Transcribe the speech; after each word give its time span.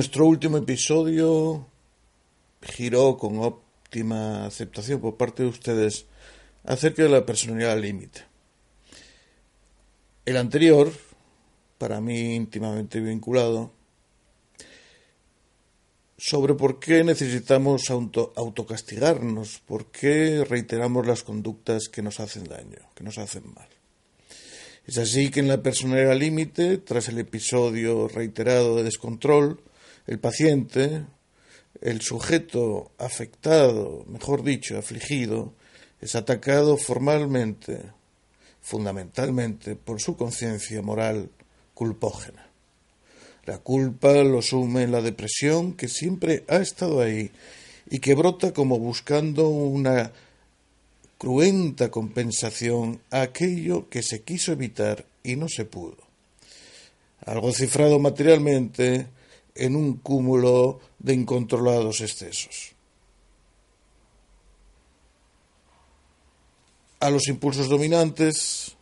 Nuestro 0.00 0.24
último 0.24 0.56
episodio 0.56 1.66
giró 2.62 3.18
con 3.18 3.38
óptima 3.40 4.46
aceptación 4.46 4.98
por 4.98 5.18
parte 5.18 5.42
de 5.42 5.50
ustedes 5.50 6.06
acerca 6.64 7.02
de 7.02 7.10
la 7.10 7.26
personalidad 7.26 7.78
límite. 7.78 8.22
El 10.24 10.38
anterior, 10.38 10.90
para 11.76 12.00
mí 12.00 12.34
íntimamente 12.34 12.98
vinculado, 12.98 13.74
sobre 16.16 16.54
por 16.54 16.80
qué 16.80 17.04
necesitamos 17.04 17.90
auto, 17.90 18.32
autocastigarnos, 18.36 19.58
por 19.66 19.90
qué 19.90 20.46
reiteramos 20.48 21.06
las 21.06 21.22
conductas 21.24 21.90
que 21.90 22.00
nos 22.00 22.20
hacen 22.20 22.44
daño, 22.44 22.78
que 22.94 23.04
nos 23.04 23.18
hacen 23.18 23.52
mal. 23.54 23.68
Es 24.86 24.96
así 24.96 25.30
que 25.30 25.40
en 25.40 25.48
la 25.48 25.62
personalidad 25.62 26.16
límite, 26.16 26.78
tras 26.78 27.08
el 27.08 27.18
episodio 27.18 28.08
reiterado 28.08 28.76
de 28.76 28.84
descontrol, 28.84 29.60
el 30.10 30.18
paciente, 30.18 31.04
el 31.80 32.02
sujeto 32.02 32.90
afectado, 32.98 34.04
mejor 34.08 34.42
dicho, 34.42 34.76
afligido, 34.76 35.52
es 36.00 36.16
atacado 36.16 36.76
formalmente, 36.76 37.80
fundamentalmente, 38.60 39.76
por 39.76 40.00
su 40.00 40.16
conciencia 40.16 40.82
moral 40.82 41.30
culpógena. 41.74 42.44
La 43.44 43.58
culpa 43.58 44.12
lo 44.24 44.42
sume 44.42 44.82
en 44.82 44.90
la 44.90 45.00
depresión 45.00 45.74
que 45.74 45.86
siempre 45.86 46.44
ha 46.48 46.56
estado 46.56 47.00
ahí 47.00 47.30
y 47.88 48.00
que 48.00 48.16
brota 48.16 48.52
como 48.52 48.80
buscando 48.80 49.48
una 49.48 50.10
cruenta 51.18 51.88
compensación 51.88 53.00
a 53.12 53.22
aquello 53.22 53.88
que 53.88 54.02
se 54.02 54.22
quiso 54.22 54.50
evitar 54.50 55.04
y 55.22 55.36
no 55.36 55.48
se 55.48 55.66
pudo. 55.66 55.98
Algo 57.24 57.52
cifrado 57.52 58.00
materialmente 58.00 59.06
en 59.60 59.76
un 59.76 59.98
cúmulo 59.98 60.80
de 60.98 61.12
incontrolados 61.12 62.00
excesos. 62.00 62.72
A 66.98 67.10
los 67.10 67.28
impulsos 67.28 67.68
dominantes 67.68 68.76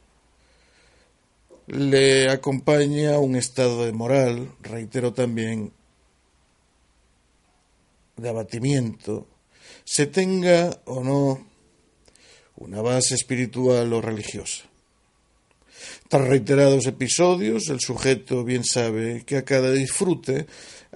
le 1.66 2.30
acompaña 2.30 3.18
un 3.18 3.34
estado 3.34 3.84
de 3.84 3.92
moral, 3.92 4.54
reitero 4.62 5.12
también, 5.12 5.72
de 8.16 8.28
abatimiento, 8.28 9.26
se 9.84 10.06
tenga 10.06 10.80
o 10.86 11.02
no 11.02 11.46
una 12.56 12.82
base 12.82 13.14
espiritual 13.14 13.92
o 13.92 14.00
religiosa. 14.00 14.64
Tras 16.08 16.26
reiterados 16.26 16.86
episodios, 16.86 17.68
el 17.68 17.80
sujeto 17.80 18.42
bien 18.42 18.64
sabe 18.64 19.24
que 19.26 19.36
a 19.36 19.44
cada 19.44 19.70
disfrute, 19.72 20.46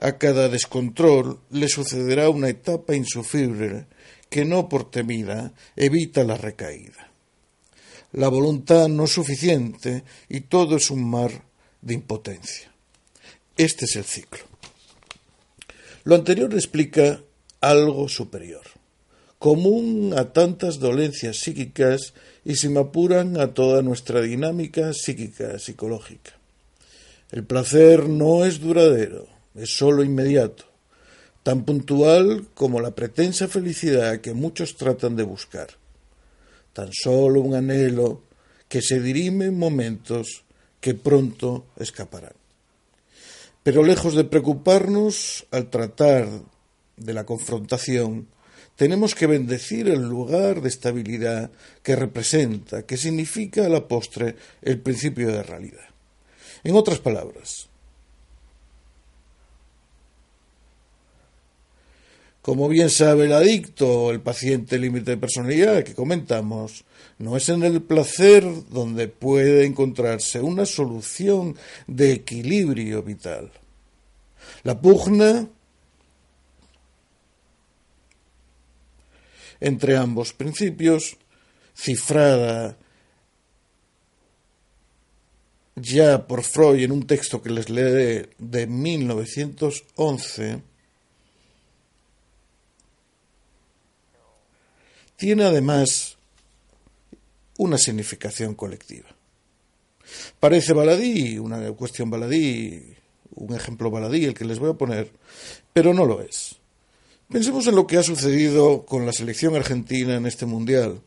a 0.00 0.16
cada 0.16 0.48
descontrol, 0.48 1.38
le 1.50 1.68
sucederá 1.68 2.30
una 2.30 2.48
etapa 2.48 2.96
insufrible 2.96 3.88
que 4.30 4.46
no 4.46 4.70
por 4.70 4.90
temida 4.90 5.52
evita 5.76 6.24
la 6.24 6.38
recaída. 6.38 7.10
La 8.12 8.28
voluntad 8.28 8.88
no 8.88 9.04
es 9.04 9.12
suficiente 9.12 10.02
y 10.30 10.40
todo 10.40 10.76
es 10.76 10.90
un 10.90 11.08
mar 11.08 11.44
de 11.82 11.92
impotencia. 11.92 12.72
Este 13.58 13.84
es 13.84 13.96
el 13.96 14.04
ciclo. 14.04 14.44
Lo 16.04 16.14
anterior 16.14 16.54
explica 16.54 17.22
algo 17.60 18.08
superior 18.08 18.64
común 19.42 20.14
a 20.16 20.32
tantas 20.32 20.78
dolencias 20.78 21.38
psíquicas 21.38 22.14
y 22.44 22.56
se 22.56 22.68
me 22.68 22.80
apuran 22.80 23.40
a 23.40 23.54
toda 23.54 23.82
nuestra 23.82 24.20
dinámica 24.20 24.92
psíquica 24.92 25.58
psicológica. 25.58 26.32
El 27.30 27.44
placer 27.44 28.08
no 28.08 28.44
es 28.44 28.60
duradero, 28.60 29.26
es 29.54 29.76
sólo 29.76 30.02
inmediato, 30.02 30.64
tan 31.42 31.64
puntual 31.64 32.46
como 32.54 32.80
la 32.80 32.92
pretensa 32.92 33.48
felicidad 33.48 34.20
que 34.20 34.34
muchos 34.34 34.76
tratan 34.76 35.16
de 35.16 35.22
buscar, 35.22 35.68
tan 36.72 36.90
sólo 36.92 37.40
un 37.40 37.54
anhelo 37.54 38.22
que 38.68 38.82
se 38.82 39.00
dirime 39.00 39.46
en 39.46 39.58
momentos 39.58 40.44
que 40.80 40.94
pronto 40.94 41.66
escaparán. 41.76 42.32
Pero 43.62 43.84
lejos 43.84 44.14
de 44.14 44.24
preocuparnos 44.24 45.46
al 45.52 45.70
tratar 45.70 46.28
de 46.96 47.14
la 47.14 47.24
confrontación, 47.24 48.26
tenemos 48.76 49.14
que 49.14 49.26
bendecir 49.26 49.88
el 49.88 50.02
lugar 50.02 50.60
de 50.60 50.68
estabilidad 50.68 51.50
que 51.82 51.96
representa, 51.96 52.84
que 52.84 52.96
significa 52.96 53.66
a 53.66 53.68
la 53.68 53.86
postre 53.86 54.36
el 54.62 54.80
principio 54.80 55.28
de 55.28 55.42
realidad. 55.42 55.88
En 56.64 56.74
otras 56.76 56.98
palabras, 56.98 57.68
Como 62.42 62.68
bien 62.68 62.90
sabe 62.90 63.26
el 63.26 63.32
adicto 63.32 64.10
el 64.10 64.20
paciente 64.20 64.76
límite 64.76 65.12
de 65.12 65.16
personalidad 65.16 65.84
que 65.84 65.94
comentamos, 65.94 66.84
no 67.18 67.36
es 67.36 67.48
en 67.48 67.62
el 67.62 67.82
placer 67.82 68.44
donde 68.68 69.06
puede 69.06 69.64
encontrarse 69.64 70.40
una 70.40 70.66
solución 70.66 71.54
de 71.86 72.14
equilibrio 72.14 73.04
vital. 73.04 73.52
La 74.64 74.80
pugna 74.80 75.48
entre 79.62 79.96
ambos 79.96 80.32
principios, 80.32 81.16
cifrada 81.74 82.76
ya 85.76 86.26
por 86.26 86.42
Freud 86.42 86.82
en 86.82 86.92
un 86.92 87.06
texto 87.06 87.40
que 87.40 87.48
les 87.50 87.70
leeré 87.70 88.28
de 88.38 88.66
1911, 88.66 90.60
tiene 95.16 95.44
además 95.44 96.18
una 97.58 97.78
significación 97.78 98.54
colectiva. 98.54 99.08
Parece 100.40 100.72
baladí, 100.72 101.38
una 101.38 101.70
cuestión 101.72 102.10
baladí, 102.10 102.96
un 103.36 103.54
ejemplo 103.54 103.90
baladí 103.90 104.24
el 104.24 104.34
que 104.34 104.44
les 104.44 104.58
voy 104.58 104.70
a 104.70 104.74
poner, 104.74 105.10
pero 105.72 105.94
no 105.94 106.04
lo 106.04 106.20
es. 106.20 106.56
Pensemos 107.32 107.66
en 107.66 107.76
lo 107.76 107.86
que 107.86 107.96
ha 107.96 108.02
sucedido 108.02 108.84
con 108.84 109.06
la 109.06 109.12
selección 109.14 109.56
argentina 109.56 110.16
en 110.16 110.26
este 110.26 110.44
Mundial, 110.44 111.00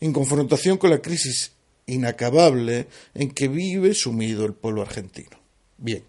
en 0.00 0.10
confrontación 0.10 0.78
con 0.78 0.88
la 0.88 1.02
crisis 1.02 1.52
inacabable 1.84 2.86
en 3.12 3.30
que 3.30 3.48
vive 3.48 3.92
sumido 3.92 4.46
el 4.46 4.54
pueblo 4.54 4.80
argentino. 4.80 5.38
Bien, 5.76 6.02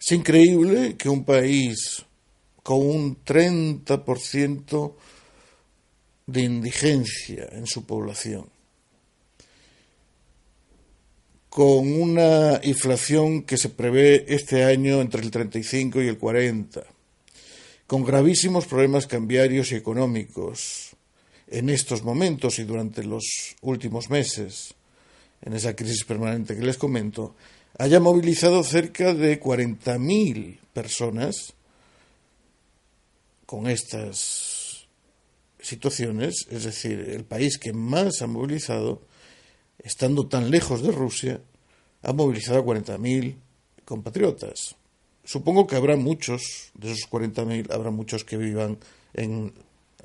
es 0.00 0.12
increíble 0.12 0.94
que 0.96 1.08
un 1.08 1.24
país 1.24 2.04
con 2.62 2.78
un 2.86 3.24
30% 3.24 4.94
de 6.26 6.40
indigencia 6.42 7.48
en 7.50 7.66
su 7.66 7.84
población, 7.84 8.48
con 11.48 11.92
una 11.92 12.60
inflación 12.62 13.42
que 13.42 13.56
se 13.56 13.70
prevé 13.70 14.32
este 14.32 14.62
año 14.62 15.00
entre 15.00 15.22
el 15.22 15.32
35 15.32 16.02
y 16.02 16.06
el 16.06 16.18
40, 16.18 16.95
con 17.86 18.04
gravísimos 18.04 18.66
problemas 18.66 19.06
cambiarios 19.06 19.70
y 19.72 19.76
económicos 19.76 20.96
en 21.46 21.70
estos 21.70 22.02
momentos 22.02 22.58
y 22.58 22.64
durante 22.64 23.04
los 23.04 23.54
últimos 23.60 24.10
meses, 24.10 24.74
en 25.42 25.52
esa 25.52 25.76
crisis 25.76 26.04
permanente 26.04 26.56
que 26.56 26.64
les 26.64 26.78
comento, 26.78 27.36
haya 27.78 28.00
movilizado 28.00 28.64
cerca 28.64 29.14
de 29.14 29.40
40.000 29.40 30.58
personas 30.72 31.54
con 33.44 33.68
estas 33.68 34.86
situaciones, 35.60 36.46
es 36.50 36.64
decir, 36.64 36.98
el 36.98 37.24
país 37.24 37.58
que 37.58 37.72
más 37.72 38.22
ha 38.22 38.26
movilizado, 38.26 39.02
estando 39.78 40.26
tan 40.26 40.50
lejos 40.50 40.82
de 40.82 40.90
Rusia, 40.90 41.40
ha 42.02 42.12
movilizado 42.12 42.58
a 42.58 42.64
40.000 42.64 43.36
compatriotas. 43.84 44.76
Supongo 45.26 45.66
que 45.66 45.74
habrá 45.74 45.96
muchos, 45.96 46.70
de 46.74 46.92
esos 46.92 47.10
40.000, 47.10 47.72
habrá 47.72 47.90
muchos 47.90 48.22
que 48.22 48.36
vivan 48.36 48.78
en 49.12 49.52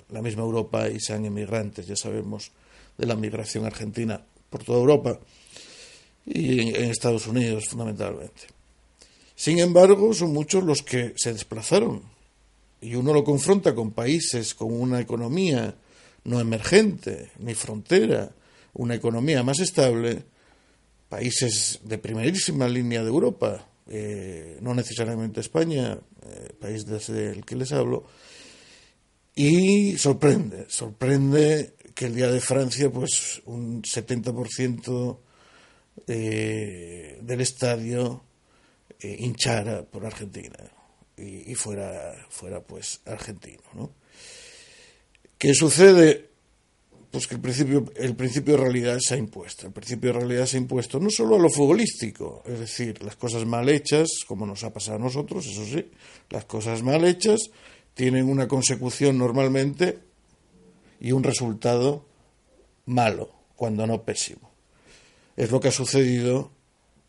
la 0.10 0.22
misma 0.24 0.42
Europa 0.42 0.90
y 0.90 1.00
sean 1.00 1.26
inmigrantes, 1.26 1.86
ya 1.86 1.96
sabemos 1.96 2.52
de 2.98 3.06
la 3.06 3.16
migración 3.16 3.66
argentina 3.66 4.20
por 4.50 4.64
toda 4.64 4.80
Europa 4.80 5.20
y 6.26 6.76
en 6.76 6.90
Estados 6.90 7.28
Unidos 7.28 7.68
fundamentalmente. 7.70 8.48
Sin 9.36 9.60
embargo, 9.60 10.12
son 10.16 10.34
muchos 10.34 10.64
los 10.64 10.82
que 10.82 11.14
se 11.16 11.34
desplazaron 11.34 12.02
y 12.82 12.96
uno 12.96 13.14
lo 13.14 13.24
confronta 13.24 13.76
con 13.76 13.92
países 13.92 14.56
con 14.56 14.74
una 14.74 15.00
economía 15.00 15.76
no 16.24 16.40
emergente 16.40 17.30
ni 17.38 17.54
frontera, 17.54 18.32
una 18.74 18.96
economía 18.96 19.44
más 19.44 19.60
estable, 19.60 20.24
países 21.10 21.80
de 21.84 22.00
primerísima 22.00 22.68
línea 22.68 23.04
de 23.04 23.10
Europa, 23.10 23.68
eh, 23.88 24.58
no 24.62 24.74
necesariamente 24.74 25.40
España, 25.40 26.00
eh, 26.24 26.54
país 26.60 26.86
desde 26.86 27.32
el 27.32 27.46
que 27.46 27.56
les 27.56 27.72
hablo, 27.72 28.06
y 29.36 29.98
sorprende, 29.98 30.66
sorprende 30.70 31.76
que 31.96 32.06
el 32.06 32.16
día 32.16 32.32
de 32.32 32.42
Francia, 32.42 32.90
pues 32.90 33.42
un 33.46 33.82
70% 33.82 35.20
eh, 36.08 37.20
del 37.22 37.42
estadio 37.42 38.24
hinchara 39.04 39.84
por 39.84 40.06
Argentina 40.06 40.60
y, 41.18 41.56
fuera, 41.56 42.14
fuera 42.30 42.62
pues 42.62 43.02
argentino. 43.06 43.64
¿no? 43.74 43.92
¿Qué 45.38 45.54
sucede? 45.56 46.31
Pues 47.12 47.28
que 47.28 47.36
el 47.36 47.42
principio, 47.42 47.86
el 47.98 48.16
principio 48.16 48.56
de 48.56 48.64
realidad 48.64 48.98
se 49.02 49.16
ha 49.16 49.18
impuesto. 49.18 49.68
El 49.68 49.74
principio 49.74 50.14
de 50.14 50.20
realidad 50.20 50.46
se 50.46 50.56
ha 50.56 50.62
impuesto 50.62 50.98
no 50.98 51.10
solo 51.10 51.36
a 51.36 51.40
lo 51.40 51.50
futbolístico, 51.50 52.42
es 52.46 52.60
decir, 52.60 53.04
las 53.04 53.18
cosas 53.18 53.46
mal 53.46 53.68
hechas, 53.68 54.08
como 54.26 54.46
nos 54.46 54.64
ha 54.64 54.72
pasado 54.72 54.96
a 54.96 55.02
nosotros, 55.02 55.46
eso 55.46 55.66
sí, 55.66 55.92
las 56.30 56.46
cosas 56.46 56.84
mal 56.84 57.04
hechas 57.04 57.40
tienen 57.94 58.30
una 58.30 58.48
consecución 58.48 59.18
normalmente 59.18 60.00
y 61.02 61.12
un 61.12 61.24
resultado 61.24 62.06
malo, 62.86 63.34
cuando 63.58 63.86
no 63.86 64.04
pésimo. 64.04 64.50
Es 65.36 65.52
lo 65.52 65.60
que 65.60 65.68
ha 65.68 65.72
sucedido 65.72 66.52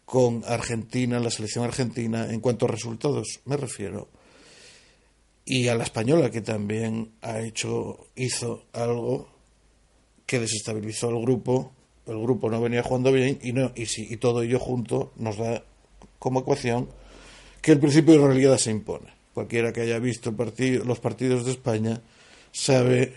con 0.04 0.42
Argentina, 0.46 1.20
la 1.20 1.30
selección 1.30 1.64
argentina, 1.64 2.32
en 2.32 2.40
cuanto 2.40 2.66
a 2.66 2.70
resultados 2.70 3.40
me 3.44 3.56
refiero, 3.56 4.08
y 5.44 5.68
a 5.68 5.74
la 5.74 5.84
española 5.84 6.30
que 6.30 6.40
también 6.40 7.12
ha 7.20 7.40
hecho, 7.40 8.08
hizo 8.16 8.66
algo 8.72 9.31
que 10.32 10.40
desestabilizó 10.40 11.10
al 11.10 11.20
grupo, 11.20 11.74
el 12.06 12.18
grupo 12.18 12.48
no 12.48 12.58
venía 12.58 12.82
jugando 12.82 13.12
bien 13.12 13.38
y, 13.42 13.52
no, 13.52 13.70
y, 13.76 13.84
y 13.84 14.16
todo 14.16 14.40
ello 14.40 14.58
junto 14.58 15.12
nos 15.16 15.36
da 15.36 15.62
como 16.18 16.40
ecuación 16.40 16.88
que 17.60 17.72
el 17.72 17.78
principio 17.78 18.14
de 18.14 18.26
realidad 18.26 18.56
se 18.56 18.70
impone. 18.70 19.12
Cualquiera 19.34 19.74
que 19.74 19.82
haya 19.82 19.98
visto 19.98 20.34
los 20.86 21.00
partidos 21.00 21.44
de 21.44 21.50
España 21.50 22.00
sabe 22.50 23.12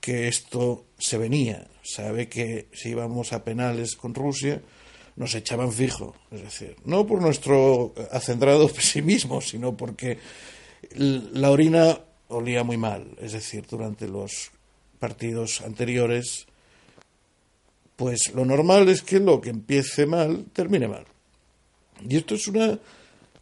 que 0.00 0.26
esto 0.26 0.86
se 0.98 1.16
venía, 1.16 1.68
sabe 1.84 2.28
que 2.28 2.66
si 2.72 2.88
íbamos 2.88 3.32
a 3.32 3.44
penales 3.44 3.94
con 3.94 4.12
Rusia, 4.12 4.60
nos 5.14 5.36
echaban 5.36 5.70
fijo. 5.70 6.16
Es 6.32 6.42
decir, 6.42 6.74
no 6.86 7.06
por 7.06 7.22
nuestro 7.22 7.94
acendrado 8.10 8.66
pesimismo, 8.74 9.40
sino 9.40 9.76
porque 9.76 10.18
la 10.96 11.52
orina 11.52 12.00
olía 12.26 12.64
muy 12.64 12.78
mal. 12.78 13.16
Es 13.20 13.30
decir, 13.30 13.64
durante 13.70 14.08
los 14.08 14.50
partidos 14.98 15.60
anteriores, 15.60 16.47
pues 17.98 18.32
lo 18.32 18.44
normal 18.44 18.88
es 18.88 19.02
que 19.02 19.18
lo 19.18 19.40
que 19.40 19.50
empiece 19.50 20.06
mal 20.06 20.44
termine 20.52 20.86
mal. 20.86 21.04
Y 22.08 22.16
esto 22.16 22.36
es 22.36 22.46
una 22.46 22.78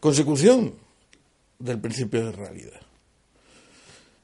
consecución 0.01 0.73
del 1.59 1.79
principio 1.79 2.25
de 2.25 2.33
realidad. 2.33 2.81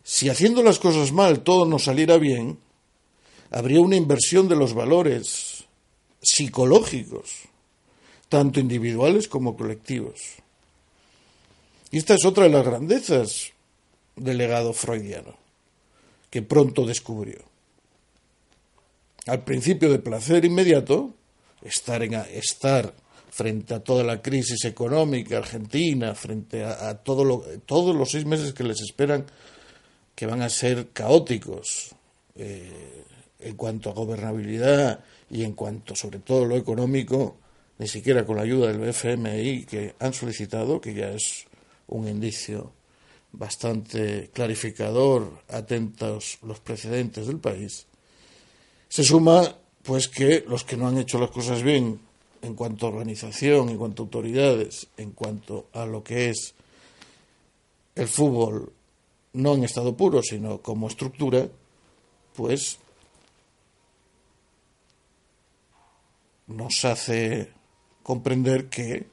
Si 0.03 0.31
haciendo 0.31 0.63
las 0.63 0.79
cosas 0.79 1.13
mal 1.13 1.43
todo 1.43 1.67
nos 1.67 1.85
saliera 1.85 2.17
bien, 2.17 2.59
habría 3.51 3.83
una 3.83 3.97
inversión 3.97 4.49
de 4.49 4.57
los 4.57 4.73
valores 4.73 5.65
psicológicos, 6.23 7.43
tanto 8.31 8.59
individuales 8.59 9.29
como 9.29 9.55
colectivos. 9.55 10.19
Y 11.91 11.99
esta 11.99 12.15
es 12.15 12.25
otra 12.25 12.45
de 12.45 12.51
las 12.51 12.65
grandezas 12.65 13.53
del 14.17 14.39
legado 14.39 14.73
freudiano, 14.73 15.37
que 16.31 16.41
pronto 16.41 16.87
descubrió. 16.87 17.52
Al 19.27 19.45
principio 19.45 19.91
de 19.91 20.01
placer 20.01 20.45
inmediato, 20.45 21.15
estar, 21.63 22.03
en, 22.03 22.15
estar 22.15 22.93
frente 23.31 23.75
a 23.75 23.81
toda 23.81 24.03
la 24.03 24.21
crisis 24.21 24.65
económica 24.65 25.39
argentina, 25.39 26.15
frente 26.15 26.65
a, 26.65 26.95
todo 27.03 27.25
lo, 27.25 27.45
todos 27.65 27.95
los 27.95 28.11
seis 28.11 28.27
meses 28.27 28.53
que 28.53 28.65
les 28.65 28.81
esperan, 28.81 29.25
que 30.15 30.27
van 30.27 30.43
a 30.43 30.49
ser 30.49 30.89
caóticos 30.93 31.95
eh, 32.35 33.05
en 33.39 33.57
cuanto 33.57 33.91
a 33.91 33.95
gobernabilidad 33.95 35.05
y 35.31 35.45
en 35.45 35.53
cuanto 35.53 35.95
sobre 35.95 36.19
todo 36.19 36.45
lo 36.45 36.57
económico, 36.57 37.37
ni 37.79 37.87
siquiera 37.87 38.27
con 38.27 38.37
la 38.37 38.43
ayuda 38.43 38.73
del 38.73 38.89
FMI 38.89 39.65
que 39.65 39.95
han 39.99 40.13
solicitado, 40.13 40.81
que 40.81 40.95
ya 40.95 41.11
es 41.13 41.47
un 41.87 42.09
indicio 42.09 42.73
bastante 43.33 44.31
clarificador, 44.33 45.43
atentos 45.49 46.39
los 46.43 46.61
precedentes 46.61 47.27
del 47.27 47.39
país, 47.39 47.87
se 48.93 49.05
suma 49.05 49.57
pues 49.83 50.07
que 50.07 50.45
los 50.47 50.65
que 50.65 50.77
no 50.77 50.87
han 50.87 50.99
hecho 50.99 51.19
las 51.19 51.31
cosas 51.31 51.63
bien 51.63 51.99
en 52.43 52.55
cuanto 52.55 52.85
a 52.85 52.91
organización, 52.91 53.71
en 53.71 53.79
cuanto 53.79 54.03
a 54.03 54.05
autoridades, 54.05 54.87
en 54.99 55.13
cuanto 55.13 55.69
a 55.73 55.87
lo 55.87 56.05
que 56.05 56.29
es 56.29 56.53
el 57.95 58.07
fútbol 58.07 58.71
no 59.33 59.55
en 59.55 59.65
estado 59.65 59.97
puro, 59.97 60.23
sino 60.23 60.61
como 60.61 60.89
estructura, 60.89 61.49
pues 62.37 62.81
nos 66.49 66.85
hace 66.85 67.49
comprender 68.03 68.69
que 68.69 69.07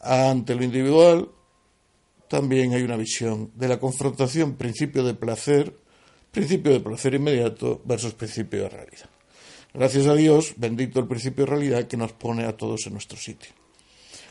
ante 0.00 0.54
lo 0.54 0.64
individual 0.64 1.28
también 2.26 2.72
hay 2.72 2.84
una 2.84 2.96
visión 2.96 3.50
de 3.54 3.68
la 3.68 3.78
confrontación 3.78 4.54
principio 4.54 5.04
de 5.04 5.12
placer, 5.12 5.76
principio 6.38 6.70
de 6.70 6.78
placer 6.78 7.14
inmediato 7.14 7.82
versus 7.84 8.14
principio 8.14 8.62
de 8.62 8.68
realidad. 8.68 9.10
Gracias 9.74 10.06
a 10.06 10.14
Dios, 10.14 10.54
bendito 10.56 11.00
el 11.00 11.08
principio 11.08 11.44
de 11.44 11.50
realidad 11.50 11.88
que 11.88 11.96
nos 11.96 12.12
pone 12.12 12.44
a 12.44 12.56
todos 12.56 12.86
en 12.86 12.92
nuestro 12.92 13.18
sitio. 13.18 13.50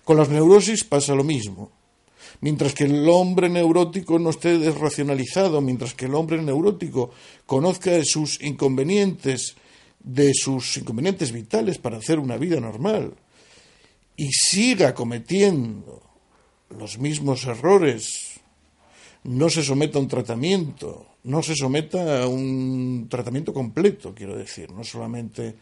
Con 0.05 0.15
las 0.15 0.29
neurosis 0.29 0.85
pasa 0.85 1.13
lo 1.15 1.25
mismo. 1.25 1.69
Mientras 2.39 2.73
que 2.73 2.85
el 2.85 3.09
hombre 3.09 3.49
neurótico 3.49 4.19
no 4.19 4.29
esté 4.29 4.57
desracionalizado, 4.57 5.59
mientras 5.59 5.93
que 5.93 6.05
el 6.05 6.15
hombre 6.15 6.41
neurótico 6.41 7.11
conozca 7.45 7.91
de 7.91 8.05
sus 8.05 8.41
inconvenientes, 8.41 9.57
de 9.99 10.33
sus 10.33 10.77
inconvenientes 10.77 11.33
vitales 11.33 11.77
para 11.77 11.97
hacer 11.97 12.19
una 12.19 12.37
vida 12.37 12.61
normal, 12.61 13.15
y 14.15 14.29
siga 14.31 14.93
cometiendo 14.93 16.01
los 16.69 16.99
mismos 16.99 17.45
errores, 17.45 18.39
no 19.23 19.49
se 19.49 19.61
someta 19.61 19.97
a 19.97 20.01
un 20.01 20.07
tratamiento, 20.07 21.05
no 21.27 21.43
se 21.43 21.55
someta 21.55 22.23
a 22.23 22.27
un 22.27 23.07
tratamiento 23.09 23.53
completo, 23.53 24.15
quiero 24.15 24.37
decir, 24.37 24.71
no 24.71 24.83
solamente 24.85 25.55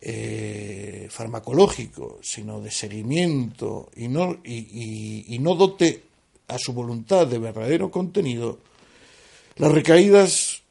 eh, 0.00 1.08
farmacológico, 1.10 2.18
sino 2.22 2.60
de 2.60 2.70
seguimiento 2.70 3.90
y 3.96 4.08
no, 4.08 4.38
y, 4.44 5.34
y 5.34 5.38
no 5.40 5.54
dote 5.54 6.04
a 6.48 6.58
su 6.58 6.72
voluntad 6.72 7.26
de 7.26 7.38
verdadero 7.38 7.90
contenido, 7.90 8.60
las 9.56 9.72
recaídas 9.72 10.62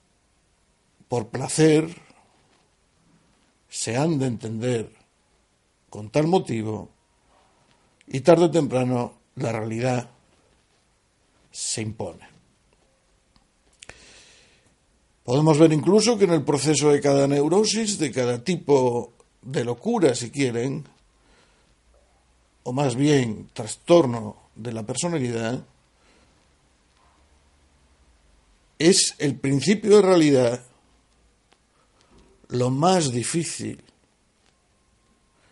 por 1.08 1.28
placer 1.28 1.88
se 3.70 3.98
han 3.98 4.18
de 4.18 4.26
entender 4.26 4.92
con 5.92 6.10
tal 6.10 6.26
motivo 6.26 6.90
y 8.08 8.22
tarde 8.22 8.46
o 8.46 8.52
temprano 8.52 9.14
la 9.36 9.52
realidad 9.52 10.10
se 11.52 11.84
impone. 11.84 12.37
Podemos 15.28 15.60
ver 15.60 15.74
incluso 15.74 16.18
que 16.18 16.24
en 16.24 16.32
el 16.32 16.46
proceso 16.46 16.90
de 16.90 17.02
cada 17.02 17.28
neurosis, 17.28 18.00
de 18.00 18.14
cada 18.14 18.42
tipo 18.42 19.12
de 19.42 19.66
locura, 19.66 20.16
si 20.16 20.32
quieren, 20.32 20.86
o 22.64 22.72
más 22.72 22.96
bien 22.96 23.50
trastorno 23.52 24.38
de 24.56 24.72
la 24.72 24.84
personalidad, 24.84 25.66
es 28.80 29.16
el 29.18 29.38
principio 29.38 29.98
de 29.98 30.02
realidad 30.02 30.64
lo 32.48 32.70
más 32.70 33.12
difícil 33.12 33.84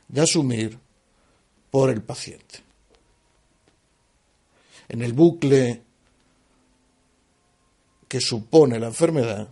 de 0.08 0.22
asumir 0.22 0.79
por 1.70 1.89
el 1.89 2.01
paciente. 2.01 2.60
En 4.88 5.01
el 5.01 5.12
bucle 5.12 5.84
que 8.08 8.22
supone 8.22 8.79
la 8.79 8.88
enfermedad, 8.88 9.50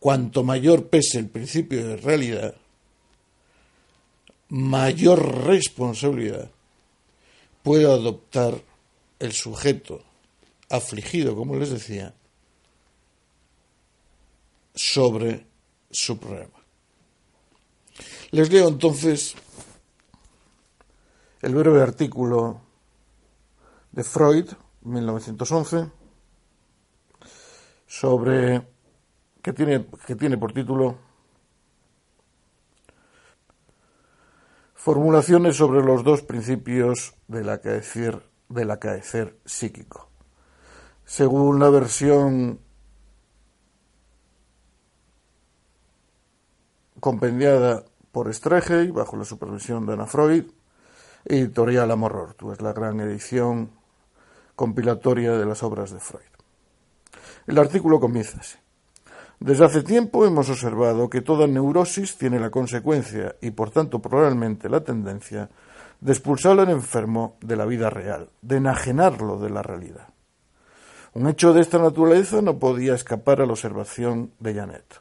cuanto 0.00 0.44
mayor 0.44 0.88
pese 0.88 1.18
el 1.18 1.28
principio 1.28 1.86
de 1.86 1.96
realidad, 1.96 2.54
mayor 4.48 5.46
responsabilidad 5.46 6.50
puede 7.62 7.84
adoptar 7.84 8.62
el 9.18 9.32
sujeto 9.32 10.02
afligido, 10.70 11.34
como 11.34 11.56
les 11.56 11.70
decía, 11.70 12.14
sobre 14.74 15.46
su 15.90 16.18
problema. 16.18 16.58
Les 18.30 18.50
leo 18.52 18.68
entonces 18.68 19.34
el 21.40 21.54
breve 21.54 21.82
artículo 21.82 22.60
de 23.92 24.04
Freud, 24.04 24.50
1911, 24.82 25.90
sobre 27.86 28.77
que 29.48 29.54
tiene, 29.54 29.86
que 30.06 30.14
tiene 30.14 30.36
por 30.36 30.52
título 30.52 30.98
Formulaciones 34.74 35.56
sobre 35.56 35.82
los 35.82 36.04
dos 36.04 36.20
principios 36.20 37.14
del 37.28 37.48
acaecer, 37.48 38.22
del 38.50 38.70
acaecer 38.70 39.38
psíquico. 39.46 40.10
Según 41.06 41.58
la 41.60 41.70
versión 41.70 42.60
compendiada 47.00 47.86
por 48.12 48.32
Strege, 48.34 48.90
bajo 48.92 49.16
la 49.16 49.24
supervisión 49.24 49.86
de 49.86 49.94
Ana 49.94 50.04
Freud, 50.04 50.44
editorial 51.24 51.90
Amor 51.90 52.34
Tú 52.34 52.52
es 52.52 52.60
la 52.60 52.74
gran 52.74 53.00
edición 53.00 53.70
compilatoria 54.54 55.38
de 55.38 55.46
las 55.46 55.62
obras 55.62 55.90
de 55.90 56.00
Freud. 56.00 56.28
El 57.46 57.56
artículo 57.56 57.98
comienza 57.98 58.40
así. 58.40 58.58
Desde 59.40 59.64
hace 59.64 59.82
tiempo 59.84 60.26
hemos 60.26 60.50
observado 60.50 61.08
que 61.08 61.20
toda 61.20 61.46
neurosis 61.46 62.18
tiene 62.18 62.40
la 62.40 62.50
consecuencia 62.50 63.36
y 63.40 63.52
por 63.52 63.70
tanto 63.70 64.00
probablemente 64.00 64.68
la 64.68 64.80
tendencia 64.80 65.48
de 66.00 66.12
expulsar 66.12 66.58
al 66.58 66.70
enfermo 66.70 67.36
de 67.40 67.54
la 67.54 67.64
vida 67.64 67.88
real, 67.88 68.30
de 68.42 68.56
enajenarlo 68.56 69.38
de 69.38 69.50
la 69.50 69.62
realidad. 69.62 70.08
Un 71.14 71.28
hecho 71.28 71.52
de 71.52 71.60
esta 71.60 71.78
naturaleza 71.78 72.42
no 72.42 72.58
podía 72.58 72.94
escapar 72.94 73.40
a 73.40 73.46
la 73.46 73.52
observación 73.52 74.32
de 74.40 74.54
Janet. 74.54 74.98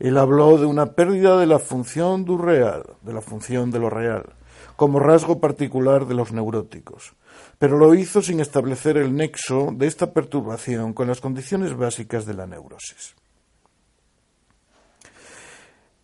Él 0.00 0.18
habló 0.18 0.58
de 0.58 0.66
una 0.66 0.94
pérdida 0.94 1.38
de 1.38 1.46
la 1.46 1.60
función 1.60 2.24
du 2.24 2.38
real, 2.38 2.82
de 3.02 3.12
la 3.12 3.20
función 3.20 3.70
de 3.70 3.78
lo 3.78 3.90
real, 3.90 4.34
como 4.74 4.98
rasgo 4.98 5.38
particular 5.38 6.06
de 6.06 6.14
los 6.14 6.32
neuróticos, 6.32 7.14
pero 7.60 7.78
lo 7.78 7.94
hizo 7.94 8.22
sin 8.22 8.40
establecer 8.40 8.96
el 8.96 9.14
nexo 9.14 9.70
de 9.72 9.86
esta 9.86 10.12
perturbación 10.12 10.92
con 10.92 11.06
las 11.06 11.20
condiciones 11.20 11.76
básicas 11.76 12.26
de 12.26 12.34
la 12.34 12.46
neurosis. 12.48 13.14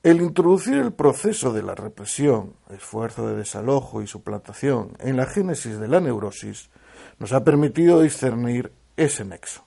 El 0.02 0.20
introducir 0.20 0.74
el 0.74 0.92
proceso 0.92 1.52
de 1.52 1.62
la 1.62 1.74
represión, 1.74 2.54
esfuerzo 2.70 3.26
de 3.26 3.34
desalojo 3.34 4.00
y 4.00 4.06
suplantación 4.06 4.96
en 5.00 5.16
la 5.16 5.26
génesis 5.26 5.80
de 5.80 5.88
la 5.88 5.98
neurosis 5.98 6.70
nos 7.18 7.32
ha 7.32 7.42
permitido 7.42 8.00
discernir 8.00 8.72
ese 8.96 9.24
nexo. 9.24 9.64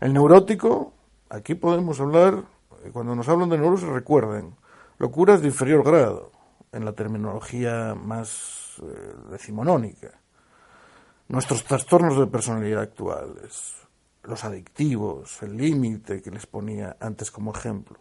El 0.00 0.12
neurótico, 0.12 0.94
aquí 1.28 1.54
podemos 1.54 2.00
hablar 2.00 2.42
cuando 2.92 3.14
nos 3.14 3.28
hablan 3.28 3.48
de 3.48 3.58
neurosis, 3.58 3.88
recuerden, 3.88 4.56
locuras 4.98 5.40
de 5.40 5.48
inferior 5.48 5.84
grado, 5.84 6.32
en 6.72 6.84
la 6.84 6.92
terminología 6.92 7.94
más 7.94 8.82
eh, 8.82 9.14
decimonónica. 9.30 10.20
Nuestros 11.28 11.64
trastornos 11.64 12.18
de 12.18 12.26
personalidad 12.26 12.82
actuales, 12.82 13.74
los 14.24 14.44
adictivos, 14.44 15.42
el 15.42 15.56
límite 15.56 16.20
que 16.20 16.30
les 16.30 16.46
ponía 16.46 16.96
antes 17.00 17.30
como 17.30 17.52
ejemplo. 17.52 17.98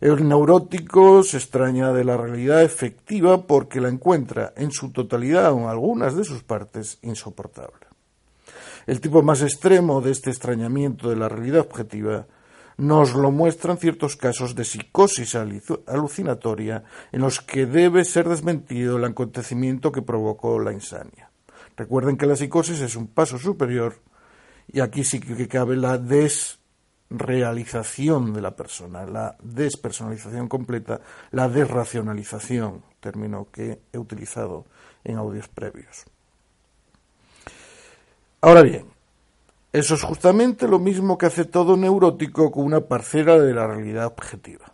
El 0.00 0.28
neurótico 0.28 1.22
se 1.22 1.38
extraña 1.38 1.92
de 1.92 2.04
la 2.04 2.18
realidad 2.18 2.62
efectiva 2.62 3.46
porque 3.46 3.80
la 3.80 3.88
encuentra 3.88 4.52
en 4.56 4.70
su 4.70 4.90
totalidad 4.90 5.52
o 5.52 5.58
en 5.58 5.66
algunas 5.66 6.14
de 6.14 6.24
sus 6.24 6.42
partes 6.42 6.98
insoportable. 7.02 7.86
El 8.86 9.00
tipo 9.00 9.22
más 9.22 9.42
extremo 9.42 10.02
de 10.02 10.12
este 10.12 10.30
extrañamiento 10.30 11.08
de 11.08 11.16
la 11.16 11.28
realidad 11.28 11.60
objetiva 11.60 12.26
nos 12.76 13.14
lo 13.14 13.30
muestran 13.30 13.78
ciertos 13.78 14.16
casos 14.16 14.54
de 14.54 14.64
psicosis 14.64 15.34
alucinatoria 15.34 16.84
en 17.10 17.22
los 17.22 17.40
que 17.40 17.64
debe 17.64 18.04
ser 18.04 18.28
desmentido 18.28 18.98
el 18.98 19.04
acontecimiento 19.04 19.92
que 19.92 20.02
provocó 20.02 20.58
la 20.58 20.72
insania. 20.72 21.30
Recuerden 21.76 22.18
que 22.18 22.26
la 22.26 22.36
psicosis 22.36 22.80
es 22.82 22.96
un 22.96 23.06
paso 23.06 23.38
superior 23.38 23.96
y 24.70 24.80
aquí 24.80 25.04
sí 25.04 25.20
que 25.20 25.48
cabe 25.48 25.76
la 25.76 25.96
desrealización 27.08 28.32
de 28.32 28.40
la 28.40 28.56
persona, 28.56 29.06
la 29.06 29.36
despersonalización 29.42 30.48
completa, 30.48 31.00
la 31.30 31.48
desracionalización, 31.48 32.82
término 33.00 33.48
que 33.52 33.80
he 33.92 33.98
utilizado 33.98 34.64
en 35.04 35.16
audios 35.16 35.48
previos. 35.48 36.04
Ahora 38.40 38.62
bien, 38.62 38.86
eso 39.72 39.94
es 39.94 40.02
justamente 40.02 40.68
lo 40.68 40.78
mismo 40.78 41.18
que 41.18 41.26
hace 41.26 41.44
todo 41.44 41.76
neurótico 41.76 42.50
con 42.50 42.64
una 42.64 42.80
parcela 42.80 43.38
de 43.38 43.54
la 43.54 43.66
realidad 43.66 44.06
objetiva. 44.06 44.72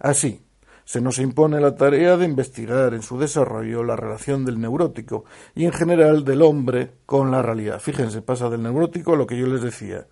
Así, 0.00 0.42
se 0.84 1.00
nos 1.00 1.18
impone 1.18 1.60
la 1.60 1.74
tarea 1.74 2.16
de 2.16 2.24
investigar 2.24 2.94
en 2.94 3.02
su 3.02 3.18
desarrollo 3.18 3.84
la 3.84 3.96
relación 3.96 4.44
del 4.44 4.60
neurótico 4.60 5.24
y 5.54 5.66
en 5.66 5.72
general 5.72 6.24
del 6.24 6.40
hombre 6.40 6.92
con 7.04 7.30
la 7.30 7.42
realidad. 7.42 7.80
Fíjense, 7.80 8.22
pasa 8.22 8.48
del 8.48 8.62
neurótico 8.62 9.12
a 9.12 9.16
lo 9.16 9.26
que 9.26 9.36
yo 9.36 9.46
les 9.46 9.60
decía, 9.60 10.06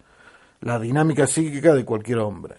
la 0.61 0.79
dinámica 0.79 1.27
psíquica 1.27 1.75
de 1.75 1.85
cualquier 1.85 2.19
hombre, 2.19 2.57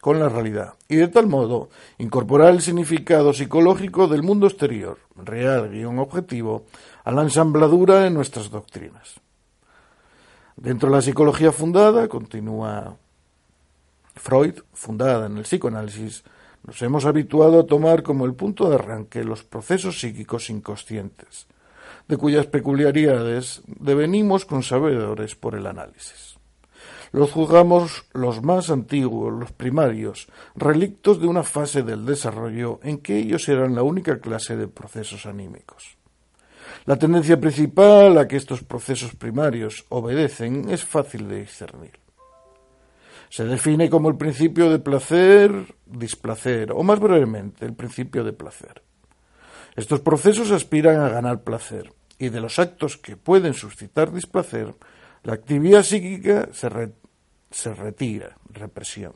con 0.00 0.18
la 0.18 0.28
realidad, 0.28 0.74
y 0.88 0.96
de 0.96 1.08
tal 1.08 1.26
modo 1.26 1.68
incorporar 1.98 2.50
el 2.50 2.60
significado 2.60 3.32
psicológico 3.32 4.08
del 4.08 4.22
mundo 4.22 4.46
exterior, 4.46 4.98
real 5.16 5.74
y 5.74 5.84
un 5.84 5.98
objetivo, 5.98 6.64
a 7.04 7.12
la 7.12 7.22
ensambladura 7.22 8.00
de 8.00 8.10
nuestras 8.10 8.50
doctrinas. 8.50 9.20
Dentro 10.56 10.88
de 10.88 10.96
la 10.96 11.02
psicología 11.02 11.52
fundada, 11.52 12.08
continúa 12.08 12.96
Freud, 14.14 14.60
fundada 14.72 15.26
en 15.26 15.38
el 15.38 15.44
psicoanálisis, 15.44 16.22
nos 16.64 16.80
hemos 16.82 17.06
habituado 17.06 17.60
a 17.60 17.66
tomar 17.66 18.02
como 18.02 18.24
el 18.24 18.34
punto 18.34 18.68
de 18.68 18.76
arranque 18.76 19.24
los 19.24 19.42
procesos 19.42 19.98
psíquicos 20.00 20.50
inconscientes, 20.50 21.46
de 22.06 22.16
cuyas 22.16 22.46
peculiaridades 22.46 23.62
devenimos 23.66 24.46
sabedores 24.62 25.34
por 25.34 25.54
el 25.54 25.66
análisis. 25.66 26.31
Los 27.12 27.30
juzgamos 27.30 28.04
los 28.14 28.42
más 28.42 28.70
antiguos, 28.70 29.38
los 29.38 29.52
primarios, 29.52 30.28
relictos 30.56 31.20
de 31.20 31.26
una 31.26 31.42
fase 31.42 31.82
del 31.82 32.06
desarrollo 32.06 32.80
en 32.82 32.98
que 32.98 33.18
ellos 33.18 33.48
eran 33.50 33.74
la 33.74 33.82
única 33.82 34.18
clase 34.18 34.56
de 34.56 34.66
procesos 34.66 35.26
anímicos. 35.26 35.98
La 36.86 36.96
tendencia 36.96 37.38
principal 37.38 38.16
a 38.16 38.26
que 38.26 38.36
estos 38.36 38.64
procesos 38.64 39.14
primarios 39.14 39.84
obedecen 39.90 40.70
es 40.70 40.84
fácil 40.84 41.28
de 41.28 41.40
discernir. 41.40 41.92
Se 43.28 43.44
define 43.44 43.90
como 43.90 44.08
el 44.08 44.16
principio 44.16 44.70
de 44.70 44.78
placer, 44.78 45.74
displacer, 45.86 46.72
o 46.72 46.82
más 46.82 46.98
brevemente, 46.98 47.66
el 47.66 47.74
principio 47.74 48.24
de 48.24 48.32
placer. 48.32 48.82
Estos 49.76 50.00
procesos 50.00 50.50
aspiran 50.50 51.00
a 51.00 51.10
ganar 51.10 51.42
placer, 51.42 51.92
y 52.18 52.30
de 52.30 52.40
los 52.40 52.58
actos 52.58 52.96
que 52.96 53.16
pueden 53.16 53.52
suscitar 53.52 54.12
displacer, 54.12 54.74
la 55.22 55.34
actividad 55.34 55.82
psíquica 55.82 56.48
se, 56.52 56.68
se 57.52 57.74
retira, 57.74 58.36
represión. 58.50 59.12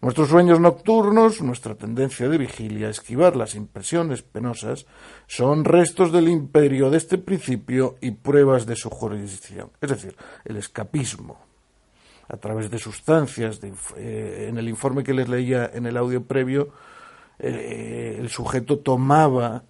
Nuestros 0.00 0.30
sueños 0.30 0.58
nocturnos, 0.60 1.40
nuestra 1.42 1.74
tendencia 1.74 2.28
de 2.28 2.38
vigilia 2.38 2.88
a 2.88 2.90
esquivar 2.90 3.36
las 3.36 3.54
impresiones 3.54 4.22
penosas, 4.22 4.86
son 5.26 5.64
restos 5.64 6.12
del 6.12 6.28
imperio 6.28 6.90
de 6.90 6.98
este 6.98 7.18
principio 7.18 7.96
y 8.00 8.10
pruebas 8.12 8.66
de 8.66 8.76
su 8.76 8.90
jurisdicción, 8.90 9.70
es 9.80 9.90
decir, 9.90 10.16
el 10.44 10.56
escapismo. 10.56 11.38
A 12.28 12.36
través 12.36 12.70
de 12.70 12.78
sustancias, 12.78 13.60
eh, 13.96 14.46
en 14.48 14.56
el 14.56 14.68
informe 14.68 15.04
que 15.04 15.14
les 15.14 15.28
leía 15.28 15.70
en 15.72 15.86
el 15.86 15.96
audio 15.96 16.24
previo, 16.24 16.70
eh, 17.38 18.16
el 18.18 18.28
sujeto 18.28 18.78
tomaba 18.78 19.64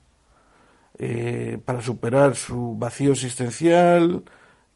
eh, 0.99 1.59
para 1.65 1.83
superar 1.83 2.37
su 2.37 2.77
vacío 2.79 3.13
existencial, 3.13 4.23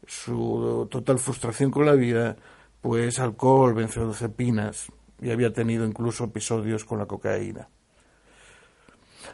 su 0.05 0.87
total 0.91 1.19
frustración 1.19 1.71
con 1.71 1.85
la 1.85 1.93
vida, 1.93 2.35
pues 2.81 3.19
alcohol, 3.19 3.73
benzodiazepinas, 3.73 4.87
y 5.21 5.31
había 5.31 5.51
tenido 5.51 5.85
incluso 5.85 6.25
episodios 6.25 6.85
con 6.85 6.99
la 6.99 7.05
cocaína. 7.05 7.69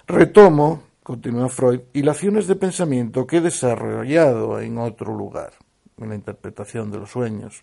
Retomo, 0.07 0.83
continúa 1.03 1.49
Freud, 1.49 1.81
hilaciones 1.93 2.47
de 2.47 2.55
pensamiento 2.55 3.27
que 3.27 3.37
he 3.37 3.41
desarrollado 3.41 4.59
en 4.59 4.77
otro 4.77 5.13
lugar, 5.13 5.53
en 5.97 6.09
la 6.09 6.15
interpretación 6.15 6.91
de 6.91 6.99
los 6.99 7.11
sueños. 7.11 7.61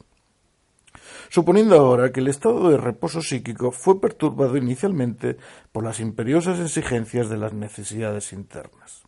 Suponiendo 1.28 1.76
ahora 1.76 2.12
que 2.12 2.20
el 2.20 2.28
estado 2.28 2.70
de 2.70 2.76
reposo 2.76 3.22
psíquico 3.22 3.70
fue 3.70 4.00
perturbado 4.00 4.56
inicialmente 4.56 5.37
por 5.72 5.84
las 5.84 6.00
imperiosas 6.00 6.58
exigencias 6.58 7.28
de 7.28 7.38
las 7.38 7.52
necesidades 7.52 8.32
internas. 8.32 9.02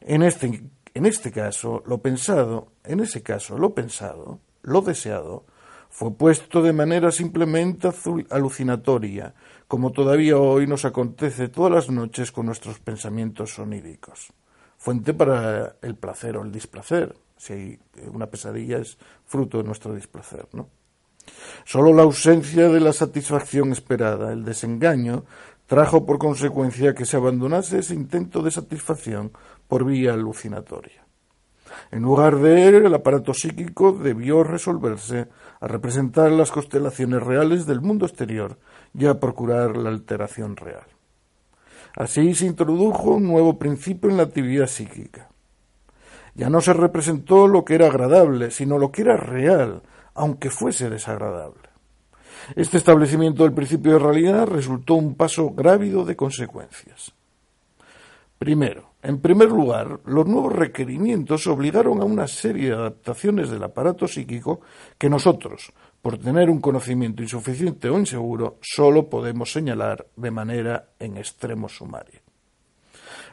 En 0.00 0.22
este, 0.22 0.62
en 0.94 1.06
este 1.06 1.30
caso, 1.30 1.82
lo 1.86 1.98
pensado, 1.98 2.68
en 2.84 3.00
ese 3.00 3.22
caso, 3.22 3.58
lo 3.58 3.74
pensado, 3.74 4.40
lo 4.62 4.80
deseado, 4.80 5.44
fue 5.92 6.10
puesto 6.14 6.62
de 6.62 6.72
manera 6.72 7.12
simplemente 7.12 7.90
alucinatoria, 8.30 9.34
como 9.68 9.92
todavía 9.92 10.38
hoy 10.38 10.66
nos 10.66 10.86
acontece 10.86 11.48
todas 11.48 11.70
las 11.70 11.90
noches 11.90 12.32
con 12.32 12.46
nuestros 12.46 12.78
pensamientos 12.78 13.52
soníricos. 13.52 14.32
Fuente 14.78 15.12
para 15.12 15.76
el 15.82 15.94
placer 15.96 16.38
o 16.38 16.44
el 16.44 16.50
displacer, 16.50 17.14
si 17.36 17.78
una 18.10 18.26
pesadilla 18.26 18.78
es 18.78 18.96
fruto 19.26 19.58
de 19.58 19.64
nuestro 19.64 19.94
displacer, 19.94 20.48
¿no? 20.54 20.70
Solo 21.66 21.92
la 21.92 22.04
ausencia 22.04 22.70
de 22.70 22.80
la 22.80 22.94
satisfacción 22.94 23.70
esperada, 23.70 24.32
el 24.32 24.46
desengaño, 24.46 25.26
trajo 25.66 26.06
por 26.06 26.18
consecuencia 26.18 26.94
que 26.94 27.04
se 27.04 27.18
abandonase 27.18 27.80
ese 27.80 27.94
intento 27.94 28.42
de 28.42 28.50
satisfacción 28.50 29.30
por 29.68 29.84
vía 29.84 30.14
alucinatoria. 30.14 31.02
En 31.90 32.02
lugar 32.02 32.36
de 32.36 32.68
él, 32.68 32.74
el 32.86 32.94
aparato 32.94 33.34
psíquico 33.34 33.92
debió 33.92 34.44
resolverse 34.44 35.28
a 35.62 35.68
representar 35.68 36.32
las 36.32 36.50
constelaciones 36.50 37.22
reales 37.22 37.66
del 37.66 37.80
mundo 37.80 38.04
exterior 38.04 38.58
y 38.98 39.06
a 39.06 39.20
procurar 39.20 39.76
la 39.76 39.90
alteración 39.90 40.56
real. 40.56 40.86
Así 41.94 42.34
se 42.34 42.46
introdujo 42.46 43.12
un 43.12 43.28
nuevo 43.28 43.60
principio 43.60 44.10
en 44.10 44.16
la 44.16 44.24
actividad 44.24 44.66
psíquica. 44.66 45.28
Ya 46.34 46.50
no 46.50 46.60
se 46.60 46.72
representó 46.72 47.46
lo 47.46 47.64
que 47.64 47.76
era 47.76 47.86
agradable, 47.86 48.50
sino 48.50 48.76
lo 48.76 48.90
que 48.90 49.02
era 49.02 49.16
real, 49.16 49.82
aunque 50.14 50.50
fuese 50.50 50.90
desagradable. 50.90 51.68
Este 52.56 52.76
establecimiento 52.76 53.44
del 53.44 53.52
principio 53.52 53.92
de 53.92 53.98
realidad 54.00 54.48
resultó 54.48 54.94
un 54.94 55.14
paso 55.14 55.50
grávido 55.50 56.04
de 56.04 56.16
consecuencias. 56.16 57.12
Primero, 58.36 58.90
en 59.02 59.20
primer 59.20 59.48
lugar, 59.50 59.98
los 60.04 60.26
nuevos 60.26 60.52
requerimientos 60.52 61.48
obligaron 61.48 62.00
a 62.00 62.04
una 62.04 62.28
serie 62.28 62.68
de 62.68 62.76
adaptaciones 62.76 63.50
del 63.50 63.64
aparato 63.64 64.06
psíquico 64.06 64.60
que 64.96 65.10
nosotros, 65.10 65.72
por 66.00 66.18
tener 66.18 66.48
un 66.48 66.60
conocimiento 66.60 67.20
insuficiente 67.20 67.88
o 67.88 67.98
inseguro, 67.98 68.58
solo 68.60 69.08
podemos 69.08 69.52
señalar 69.52 70.06
de 70.14 70.30
manera 70.30 70.90
en 71.00 71.16
extremo 71.16 71.68
sumaria. 71.68 72.22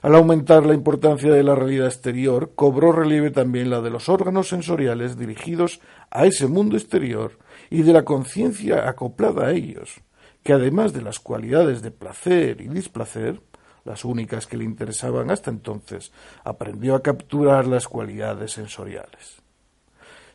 Al 0.02 0.16
aumentar 0.16 0.66
la 0.66 0.74
importancia 0.74 1.32
de 1.32 1.44
la 1.44 1.54
realidad 1.54 1.86
exterior, 1.86 2.54
cobró 2.56 2.92
relieve 2.92 3.30
también 3.30 3.70
la 3.70 3.82
de 3.82 3.92
los 3.92 4.10
órganos 4.10 4.48
sensoriales 4.48 5.20
dirigidos 5.20 5.82
a 6.10 6.26
ese 6.26 6.48
mundo 6.48 6.78
exterior 6.78 7.38
y 7.70 7.84
de 7.84 7.94
la 7.94 8.06
conciencia 8.06 8.90
acoplada 8.90 9.48
a 9.48 9.52
ellos, 9.52 10.02
que 10.42 10.54
además 10.54 10.94
de 10.94 11.04
las 11.04 11.20
cualidades 11.20 11.84
de 11.84 11.92
placer 11.92 12.62
y 12.62 12.70
displacer, 12.70 13.42
las 13.86 14.06
únicas 14.06 14.48
que 14.48 14.58
le 14.58 14.64
interesaban 14.64 15.32
hasta 15.32 15.50
entonces, 15.50 16.12
aprendió 16.44 16.96
a 16.96 17.02
capturar 17.02 17.68
las 17.68 17.88
cualidades 17.88 18.52
sensoriales. 18.54 19.42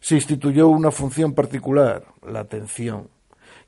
Se 0.01 0.17
instituyó 0.17 0.69
una 0.69 0.91
función 0.91 1.33
particular, 1.33 2.05
la 2.27 2.41
atención, 2.41 3.09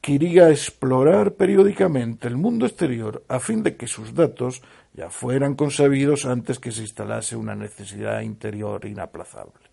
que 0.01 0.13
iría 0.13 0.45
a 0.45 0.51
explorar 0.51 1.33
periódicamente 1.35 2.29
el 2.29 2.37
mundo 2.37 2.67
exterior 2.67 3.25
a 3.29 3.41
fin 3.41 3.63
de 3.63 3.77
que 3.77 3.87
sus 3.87 4.15
datos 4.15 4.63
ya 4.93 5.11
fueran 5.11 5.55
consabidos 5.55 6.27
antes 6.27 6.59
que 6.59 6.73
se 6.73 6.83
instalase 6.83 7.37
una 7.37 7.55
necesidad 7.55 8.21
interior 8.21 8.85
inaplazable. 8.85 9.67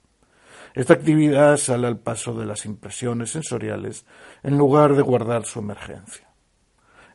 Esta 0.73 0.93
actividad 0.93 1.57
sale 1.57 1.87
al 1.87 1.99
paso 1.99 2.33
de 2.33 2.45
las 2.45 2.65
impresiones 2.65 3.31
sensoriales 3.31 4.05
en 4.41 4.57
lugar 4.57 4.95
de 4.95 5.01
guardar 5.01 5.45
su 5.45 5.59
emergencia 5.59 6.32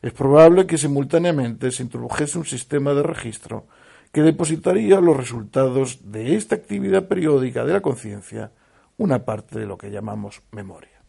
es 0.01 0.13
probable 0.13 0.65
que 0.65 0.77
simultáneamente 0.77 1.71
se 1.71 1.83
introdujese 1.83 2.37
un 2.37 2.45
sistema 2.45 2.93
de 2.93 3.03
registro 3.03 3.67
que 4.11 4.21
depositaría 4.21 4.99
los 5.01 5.15
resultados 5.15 6.11
de 6.11 6.35
esta 6.35 6.55
actividad 6.55 7.07
periódica 7.07 7.63
de 7.65 7.73
la 7.73 7.81
conciencia, 7.81 8.51
una 8.97 9.25
parte 9.25 9.59
de 9.59 9.65
lo 9.65 9.77
que 9.77 9.91
llamamos 9.91 10.41
memoria. 10.51 10.99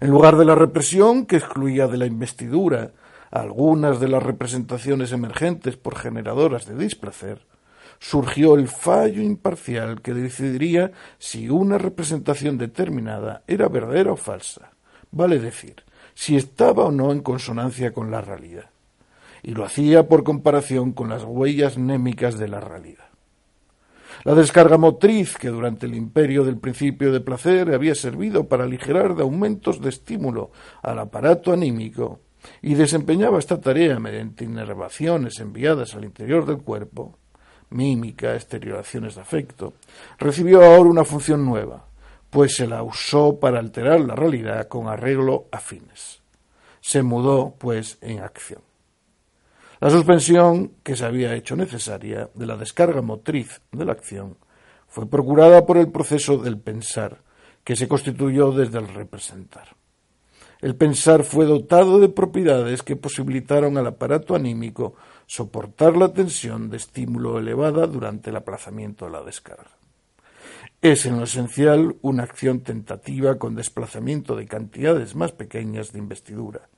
En 0.00 0.10
lugar 0.10 0.36
de 0.36 0.44
la 0.44 0.54
represión 0.54 1.26
que 1.26 1.36
excluía 1.36 1.88
de 1.88 1.96
la 1.96 2.06
investidura 2.06 2.92
algunas 3.30 3.98
de 3.98 4.08
las 4.08 4.22
representaciones 4.22 5.12
emergentes 5.12 5.76
por 5.76 5.96
generadoras 5.96 6.66
de 6.66 6.76
displacer, 6.76 7.46
surgió 7.98 8.54
el 8.54 8.68
fallo 8.68 9.22
imparcial 9.22 10.02
que 10.02 10.14
decidiría 10.14 10.92
si 11.18 11.48
una 11.48 11.78
representación 11.78 12.58
determinada 12.58 13.42
era 13.46 13.68
verdadera 13.68 14.12
o 14.12 14.16
falsa, 14.16 14.70
vale 15.10 15.38
decir, 15.38 15.82
si 16.16 16.34
estaba 16.34 16.84
o 16.84 16.90
no 16.90 17.12
en 17.12 17.20
consonancia 17.20 17.92
con 17.92 18.10
la 18.10 18.22
realidad, 18.22 18.70
y 19.42 19.50
lo 19.52 19.66
hacía 19.66 20.08
por 20.08 20.24
comparación 20.24 20.92
con 20.92 21.10
las 21.10 21.22
huellas 21.24 21.76
némicas 21.76 22.38
de 22.38 22.48
la 22.48 22.58
realidad. 22.58 23.04
La 24.24 24.34
descarga 24.34 24.78
motriz, 24.78 25.36
que 25.36 25.48
durante 25.48 25.84
el 25.84 25.94
imperio 25.94 26.42
del 26.42 26.56
principio 26.56 27.12
de 27.12 27.20
placer 27.20 27.72
había 27.74 27.94
servido 27.94 28.48
para 28.48 28.64
aligerar 28.64 29.14
de 29.14 29.22
aumentos 29.22 29.80
de 29.82 29.90
estímulo 29.90 30.50
al 30.82 30.98
aparato 30.98 31.52
anímico, 31.52 32.20
y 32.62 32.74
desempeñaba 32.74 33.38
esta 33.38 33.60
tarea 33.60 33.98
mediante 33.98 34.44
inervaciones 34.44 35.38
enviadas 35.38 35.94
al 35.94 36.04
interior 36.06 36.46
del 36.46 36.58
cuerpo, 36.58 37.18
mímica, 37.68 38.34
exteriorizaciones 38.34 39.16
de 39.16 39.20
afecto, 39.20 39.74
recibió 40.18 40.64
ahora 40.64 40.88
una 40.88 41.04
función 41.04 41.44
nueva, 41.44 41.84
pues 42.36 42.54
se 42.54 42.66
la 42.66 42.82
usó 42.82 43.40
para 43.40 43.58
alterar 43.58 43.98
la 44.02 44.14
realidad 44.14 44.68
con 44.68 44.88
arreglo 44.88 45.46
a 45.52 45.58
fines. 45.58 46.20
Se 46.82 47.02
mudó, 47.02 47.54
pues, 47.56 47.96
en 48.02 48.20
acción. 48.20 48.60
La 49.80 49.88
suspensión, 49.88 50.72
que 50.82 50.96
se 50.96 51.06
había 51.06 51.34
hecho 51.34 51.56
necesaria, 51.56 52.28
de 52.34 52.44
la 52.44 52.58
descarga 52.58 53.00
motriz 53.00 53.62
de 53.72 53.86
la 53.86 53.92
acción, 53.92 54.36
fue 54.86 55.08
procurada 55.08 55.64
por 55.64 55.78
el 55.78 55.90
proceso 55.90 56.36
del 56.36 56.58
pensar, 56.58 57.22
que 57.64 57.74
se 57.74 57.88
constituyó 57.88 58.52
desde 58.52 58.80
el 58.80 58.88
representar. 58.88 59.68
El 60.60 60.76
pensar 60.76 61.24
fue 61.24 61.46
dotado 61.46 61.98
de 62.00 62.10
propiedades 62.10 62.82
que 62.82 62.96
posibilitaron 62.96 63.78
al 63.78 63.86
aparato 63.86 64.34
anímico 64.34 64.94
soportar 65.24 65.96
la 65.96 66.12
tensión 66.12 66.68
de 66.68 66.76
estímulo 66.76 67.38
elevada 67.38 67.86
durante 67.86 68.28
el 68.28 68.36
aplazamiento 68.36 69.06
de 69.06 69.12
la 69.12 69.22
descarga. 69.22 69.75
Es 70.82 71.06
en 71.06 71.16
lo 71.18 71.24
esencial 71.24 71.96
una 72.02 72.22
acción 72.22 72.60
tentativa 72.60 73.38
con 73.38 73.54
desplazamiento 73.54 74.36
de 74.36 74.46
cantidades 74.46 75.14
más 75.14 75.32
pequeñas 75.32 75.92
de 75.92 75.98
investidura, 75.98 76.68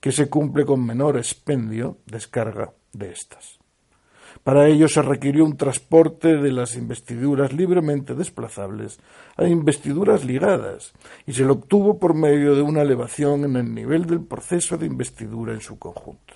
que 0.00 0.12
se 0.12 0.28
cumple 0.28 0.64
con 0.64 0.84
menor 0.84 1.16
expendio 1.16 1.98
descarga 2.06 2.72
de 2.92 3.10
estas. 3.10 3.58
Para 4.44 4.68
ello 4.68 4.88
se 4.88 5.02
requirió 5.02 5.44
un 5.44 5.56
transporte 5.56 6.36
de 6.36 6.52
las 6.52 6.76
investiduras 6.76 7.52
libremente 7.52 8.14
desplazables 8.14 9.00
a 9.36 9.46
investiduras 9.46 10.24
ligadas, 10.24 10.92
y 11.26 11.32
se 11.32 11.44
lo 11.44 11.54
obtuvo 11.54 11.98
por 11.98 12.14
medio 12.14 12.54
de 12.54 12.62
una 12.62 12.82
elevación 12.82 13.44
en 13.44 13.56
el 13.56 13.74
nivel 13.74 14.06
del 14.06 14.20
proceso 14.20 14.78
de 14.78 14.86
investidura 14.86 15.52
en 15.52 15.60
su 15.60 15.78
conjunto. 15.78 16.34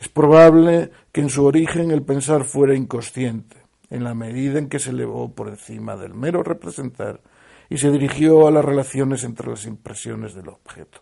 Es 0.00 0.08
probable 0.08 0.90
que 1.12 1.22
en 1.22 1.30
su 1.30 1.44
origen 1.44 1.90
el 1.90 2.02
pensar 2.02 2.44
fuera 2.44 2.74
inconsciente, 2.74 3.56
en 3.90 4.04
la 4.04 4.14
medida 4.14 4.58
en 4.58 4.68
que 4.68 4.78
se 4.78 4.90
elevó 4.90 5.32
por 5.32 5.48
encima 5.48 5.96
del 5.96 6.14
mero 6.14 6.42
representar 6.42 7.20
y 7.68 7.78
se 7.78 7.90
dirigió 7.90 8.46
a 8.46 8.50
las 8.50 8.64
relaciones 8.64 9.24
entre 9.24 9.48
las 9.48 9.66
impresiones 9.66 10.34
del 10.34 10.48
objeto. 10.48 11.00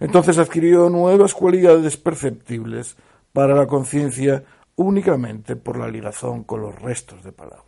Entonces 0.00 0.38
adquirió 0.38 0.88
nuevas 0.88 1.34
cualidades 1.34 1.96
perceptibles 1.96 2.96
para 3.32 3.54
la 3.54 3.66
conciencia 3.66 4.44
únicamente 4.76 5.56
por 5.56 5.78
la 5.78 5.88
ligazón 5.88 6.44
con 6.44 6.62
los 6.62 6.74
restos 6.80 7.22
de 7.22 7.32
palabra. 7.32 7.62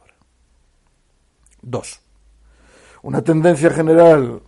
2. 1.63 2.01
Una 3.03 3.23
tendencia 3.23 3.71
general 3.71 4.43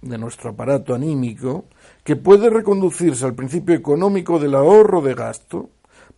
de 0.00 0.18
nuestro 0.18 0.50
aparato 0.50 0.94
anímico 0.94 1.66
que 2.04 2.16
puede 2.16 2.50
reconducirse 2.50 3.24
al 3.24 3.34
principio 3.34 3.74
económico 3.74 4.38
del 4.38 4.54
ahorro 4.54 5.00
de 5.00 5.14
gasto 5.14 5.70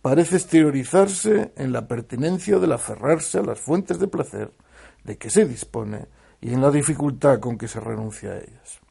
parece 0.05 0.35
exteriorizarse 0.35 1.51
en 1.55 1.73
la 1.73 1.87
pertinencia 1.87 2.59
del 2.59 2.73
aferrarse 2.73 3.39
a 3.39 3.41
las 3.41 3.59
fuentes 3.59 3.97
de 3.97 4.07
placer 4.07 4.51
de 5.03 5.17
que 5.17 5.31
se 5.31 5.45
dispone 5.45 6.05
y 6.39 6.53
en 6.53 6.61
la 6.61 6.69
dificultad 6.69 7.39
con 7.39 7.57
que 7.57 7.67
se 7.67 7.79
renuncia 7.79 8.29
a 8.29 8.37
ellas. 8.37 8.81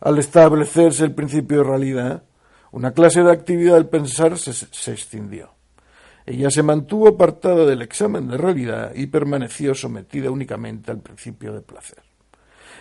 Al 0.00 0.18
establecerse 0.18 1.04
el 1.04 1.14
principio 1.14 1.58
de 1.58 1.64
realidad, 1.64 2.22
una 2.70 2.92
clase 2.92 3.22
de 3.22 3.30
actividad 3.30 3.74
del 3.74 3.90
pensar 3.90 4.38
se, 4.38 4.54
se 4.54 4.92
extinguió. 4.92 5.50
Ella 6.24 6.50
se 6.50 6.62
mantuvo 6.62 7.08
apartada 7.08 7.66
del 7.66 7.82
examen 7.82 8.26
de 8.26 8.38
realidad 8.38 8.92
y 8.94 9.08
permaneció 9.08 9.74
sometida 9.74 10.30
únicamente 10.30 10.90
al 10.90 11.00
principio 11.00 11.52
de 11.52 11.60
placer. 11.60 12.02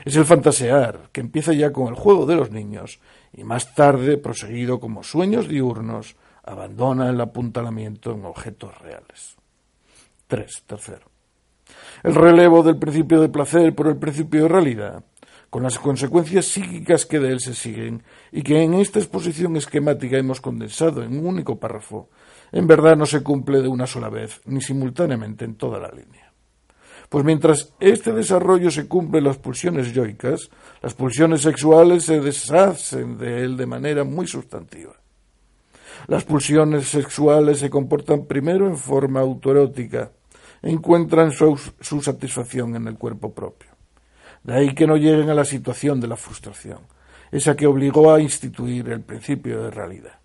Es 0.05 0.15
el 0.15 0.23
fantasear, 0.23 1.09
que 1.11 1.19
empieza 1.19 1.51
ya 1.51 1.73
con 1.73 1.89
el 1.89 1.95
juego 1.95 2.25
de 2.25 2.37
los 2.37 2.49
niños 2.49 3.01
y 3.33 3.43
más 3.43 3.75
tarde, 3.75 4.17
proseguido 4.17 4.79
como 4.79 5.03
sueños 5.03 5.49
diurnos, 5.49 6.15
abandona 6.43 7.09
el 7.09 7.19
apuntalamiento 7.21 8.13
en 8.13 8.25
objetos 8.25 8.77
reales. 8.79 9.35
3. 10.27 10.63
Tercero. 10.65 11.05
El 12.03 12.15
relevo 12.15 12.63
del 12.63 12.77
principio 12.77 13.21
de 13.21 13.29
placer 13.29 13.75
por 13.75 13.87
el 13.87 13.97
principio 13.97 14.43
de 14.43 14.47
realidad, 14.47 15.03
con 15.49 15.63
las 15.63 15.77
consecuencias 15.77 16.45
psíquicas 16.45 17.05
que 17.05 17.19
de 17.19 17.29
él 17.31 17.39
se 17.41 17.53
siguen 17.53 18.03
y 18.31 18.41
que 18.41 18.63
en 18.63 18.73
esta 18.75 18.99
exposición 18.99 19.57
esquemática 19.57 20.17
hemos 20.17 20.39
condensado 20.39 21.03
en 21.03 21.19
un 21.19 21.25
único 21.25 21.59
párrafo, 21.59 22.09
en 22.51 22.67
verdad 22.67 22.95
no 22.95 23.05
se 23.05 23.21
cumple 23.21 23.61
de 23.61 23.67
una 23.67 23.85
sola 23.85 24.09
vez 24.09 24.41
ni 24.45 24.61
simultáneamente 24.61 25.45
en 25.45 25.55
toda 25.55 25.79
la 25.79 25.89
línea. 25.89 26.31
Pues 27.09 27.25
mientras 27.25 27.73
este 27.81 28.13
desarrollo 28.13 28.71
se 28.71 28.87
cumple 28.87 29.17
en 29.19 29.25
las 29.25 29.37
pulsiones 29.37 29.91
yoicas, 29.91 30.49
las 30.81 30.93
pulsiones 30.93 31.41
sexuales 31.41 32.05
se 32.05 32.21
deshacen 32.21 33.17
de 33.17 33.43
él 33.43 33.57
de 33.57 33.65
manera 33.65 34.05
muy 34.05 34.27
sustantiva. 34.27 35.00
Las 36.07 36.23
pulsiones 36.23 36.87
sexuales 36.87 37.59
se 37.59 37.69
comportan 37.69 38.25
primero 38.25 38.67
en 38.67 38.77
forma 38.77 39.21
autoerótica, 39.21 40.11
encuentran 40.61 41.31
su, 41.31 41.59
su 41.79 42.01
satisfacción 42.01 42.75
en 42.75 42.87
el 42.87 42.97
cuerpo 42.97 43.33
propio. 43.33 43.69
De 44.43 44.53
ahí 44.53 44.73
que 44.73 44.87
no 44.87 44.97
lleguen 44.97 45.29
a 45.29 45.35
la 45.35 45.45
situación 45.45 45.99
de 45.99 46.07
la 46.07 46.15
frustración, 46.15 46.79
esa 47.31 47.55
que 47.55 47.67
obligó 47.67 48.13
a 48.13 48.21
instituir 48.21 48.89
el 48.89 49.01
principio 49.01 49.63
de 49.63 49.71
realidad. 49.71 50.19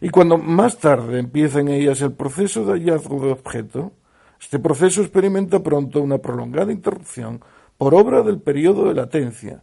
Y 0.00 0.10
cuando 0.10 0.36
más 0.38 0.78
tarde 0.78 1.18
empieza 1.18 1.60
en 1.60 1.68
ellas 1.68 2.00
el 2.00 2.12
proceso 2.12 2.64
de 2.64 2.72
hallazgo 2.72 3.24
de 3.24 3.32
objeto, 3.32 3.92
este 4.40 4.58
proceso 4.58 5.02
experimenta 5.02 5.62
pronto 5.62 6.00
una 6.00 6.18
prolongada 6.18 6.72
interrupción 6.72 7.40
por 7.78 7.94
obra 7.94 8.22
del 8.22 8.40
periodo 8.40 8.88
de 8.88 8.94
latencia, 8.94 9.62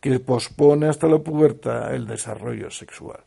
que 0.00 0.18
pospone 0.20 0.86
hasta 0.86 1.08
la 1.08 1.18
pubertad 1.18 1.94
el 1.94 2.06
desarrollo 2.06 2.70
sexual. 2.70 3.20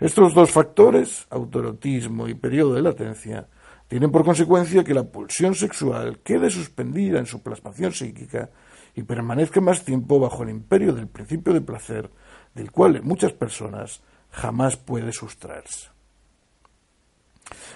Estos 0.00 0.34
dos 0.34 0.50
factores, 0.50 1.26
autoerotismo 1.30 2.28
y 2.28 2.34
periodo 2.34 2.74
de 2.74 2.82
latencia, 2.82 3.48
tienen 3.88 4.10
por 4.10 4.24
consecuencia 4.24 4.84
que 4.84 4.94
la 4.94 5.04
pulsión 5.04 5.54
sexual 5.54 6.20
quede 6.20 6.50
suspendida 6.50 7.18
en 7.18 7.26
su 7.26 7.42
plasmación 7.42 7.92
psíquica 7.92 8.50
y 8.94 9.02
permanezca 9.02 9.60
más 9.60 9.84
tiempo 9.84 10.20
bajo 10.20 10.42
el 10.42 10.50
imperio 10.50 10.92
del 10.92 11.08
principio 11.08 11.52
de 11.52 11.60
placer, 11.60 12.10
del 12.54 12.70
cual 12.70 12.96
en 12.96 13.06
muchas 13.06 13.32
personas 13.32 14.02
jamás 14.30 14.76
puede 14.76 15.12
sustraerse. 15.12 15.88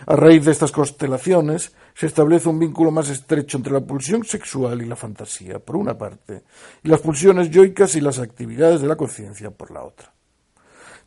A 0.07 0.17
raíz 0.17 0.45
de 0.45 0.53
estas 0.53 0.73
constelaciones 0.73 1.73
se 1.95 2.07
establece 2.07 2.49
un 2.49 2.59
vínculo 2.59 2.91
más 2.91 3.09
estrecho 3.09 3.57
entre 3.57 3.73
la 3.73 3.81
pulsión 3.81 4.25
sexual 4.25 4.83
y 4.83 4.87
la 4.87 4.97
fantasía, 4.97 5.61
por 5.61 5.77
una 5.77 5.97
parte, 5.97 6.43
y 6.83 6.89
las 6.89 7.01
pulsiones 7.01 7.51
yoicas 7.51 7.95
y 7.95 8.01
las 8.01 8.19
actividades 8.19 8.83
de 8.83 8.89
la 8.89 8.97
conciencia, 8.97 9.51
por 9.51 9.71
la 9.71 9.85
otra. 9.85 10.12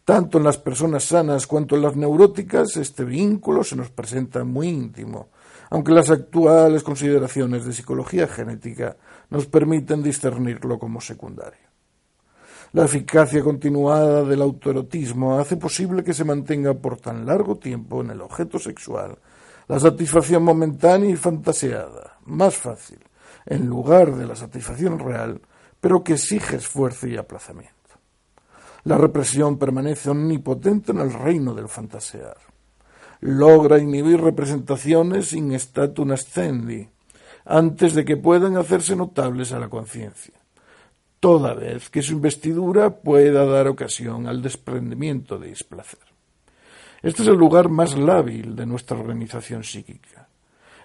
Tanto 0.06 0.38
en 0.38 0.44
las 0.44 0.60
personas 0.60 1.04
sanas 1.04 1.48
cuanto 1.48 1.76
en 1.76 1.82
las 1.82 1.96
neuróticas, 1.96 2.78
este 2.78 3.04
vínculo 3.04 3.64
se 3.64 3.76
nos 3.76 3.90
presenta 3.90 4.44
muy 4.44 4.68
íntimo, 4.68 5.30
aunque 5.72 5.94
las 5.94 6.12
actuales 6.12 6.84
consideraciones 6.84 7.66
de 7.66 7.74
psicología 7.74 8.28
genética 8.28 8.98
nos 9.32 9.48
permiten 9.48 10.04
discernirlo 10.04 10.78
como 10.78 11.02
secundario. 11.02 11.66
La 12.74 12.86
eficacia 12.86 13.44
continuada 13.44 14.24
del 14.24 14.44
autoerotismo 14.44 15.40
hace 15.40 15.58
posible 15.58 16.04
que 16.04 16.14
se 16.14 16.24
mantenga 16.24 16.76
por 16.76 17.00
tan 17.00 17.26
largo 17.26 17.58
tiempo 17.58 18.02
en 18.02 18.12
el 18.12 18.22
objeto 18.22 18.60
sexual 18.60 19.18
la 19.68 19.80
satisfacción 19.80 20.44
momentánea 20.44 21.10
y 21.10 21.16
fantaseada, 21.16 22.18
más 22.26 22.56
fácil, 22.56 23.00
en 23.48 23.66
lugar 23.66 24.14
de 24.16 24.28
la 24.28 24.36
satisfacción 24.36 25.00
real, 25.00 25.42
pero 25.82 26.04
que 26.04 26.14
exige 26.14 26.58
esfuerzo 26.58 27.08
y 27.08 27.18
aplazamiento. 27.18 27.74
La 28.86 29.00
represión 29.00 29.58
permanece 29.58 30.12
omnipotente 30.12 30.92
en 30.92 31.00
el 31.00 31.12
reino 31.12 31.56
del 31.56 31.68
fantasear. 31.68 32.38
Logra 33.22 33.80
inhibir 33.80 34.22
representaciones 34.22 35.34
in 35.34 35.60
statum 35.60 36.12
ascendi, 36.12 36.88
antes 37.46 37.96
de 37.96 38.06
que 38.06 38.16
puedan 38.16 38.58
hacerse 38.58 38.96
notables 38.96 39.54
a 39.54 39.60
la 39.60 39.70
conciencia, 39.70 40.36
toda 41.20 41.56
vez 41.56 41.90
que 41.90 42.04
su 42.04 42.14
investidura 42.14 42.92
pueda 43.02 43.44
dar 43.46 43.68
ocasión 43.68 44.28
al 44.28 44.44
desprendimiento 44.44 45.40
de 45.40 45.48
displacer. 45.48 46.06
Este 47.02 47.24
es 47.24 47.28
el 47.28 47.38
lugar 47.38 47.70
más 47.70 47.98
lábil 47.98 48.56
de 48.56 48.68
nuestra 48.68 49.00
organización 49.00 49.64
psíquica. 49.64 50.28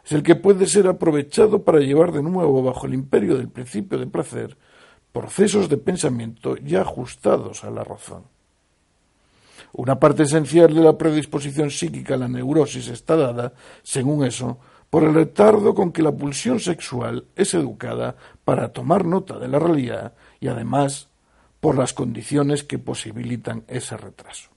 Es 0.03 0.13
el 0.13 0.23
que 0.23 0.37
puede 0.37 0.67
ser 0.67 0.89
aprovechado 0.89 1.63
para 1.63 1.81
llevar 1.81 2.13
de 2.13 2.23
nuevo 2.23 2.63
bajo 2.63 2.87
el 2.87 2.95
imperio 2.95 3.37
del 3.37 3.51
principio 3.51 3.99
de 3.99 4.07
placer 4.07 4.57
procesos 5.13 5.69
de 5.69 5.77
pensamiento 5.77 6.57
ya 6.57 6.83
ajustados 6.83 7.65
a 7.65 7.71
la 7.71 7.85
razón. 7.85 8.25
Una 9.73 10.01
parte 10.01 10.25
esencial 10.25 10.75
de 10.75 10.83
la 10.83 10.99
predisposición 10.99 11.71
psíquica 11.71 12.15
a 12.15 12.19
la 12.19 12.29
neurosis 12.29 12.89
está 12.89 13.17
dada, 13.17 13.53
según 13.83 14.25
eso, 14.25 14.59
por 14.91 15.05
el 15.05 15.15
retardo 15.15 15.75
con 15.75 15.93
que 15.93 16.03
la 16.03 16.11
pulsión 16.11 16.59
sexual 16.59 17.25
es 17.37 17.55
educada 17.55 18.17
para 18.45 18.73
tomar 18.73 19.05
nota 19.05 19.39
de 19.39 19.47
la 19.47 19.61
realidad 19.61 20.15
y 20.41 20.49
además 20.49 21.09
por 21.61 21.79
las 21.79 21.93
condiciones 21.93 22.65
que 22.65 22.79
posibilitan 22.79 23.65
ese 23.69 23.97
retraso. 23.97 24.51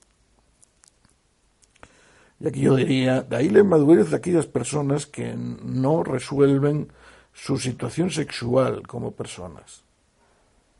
Y 2.40 2.48
aquí 2.48 2.62
yo 2.62 2.74
diría, 2.74 3.22
de 3.22 3.36
ahí 3.36 3.48
la 3.48 3.60
inmadurez 3.60 4.10
de 4.10 4.16
aquellas 4.16 4.46
personas 4.46 5.06
que 5.06 5.34
no 5.36 6.02
resuelven 6.02 6.88
su 7.32 7.58
situación 7.58 8.10
sexual 8.10 8.86
como 8.86 9.12
personas. 9.12 9.84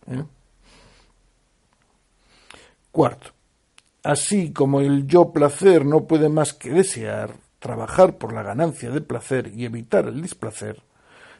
¿Eh? 0.08 0.24
Cuarto, 2.90 3.30
así 4.02 4.52
como 4.52 4.80
el 4.80 5.06
yo 5.06 5.32
placer 5.32 5.84
no 5.84 6.06
puede 6.06 6.28
más 6.28 6.52
que 6.52 6.70
desear, 6.70 7.36
trabajar 7.58 8.18
por 8.18 8.32
la 8.32 8.42
ganancia 8.42 8.90
de 8.90 9.00
placer 9.00 9.52
y 9.54 9.64
evitar 9.64 10.06
el 10.06 10.22
displacer, 10.22 10.82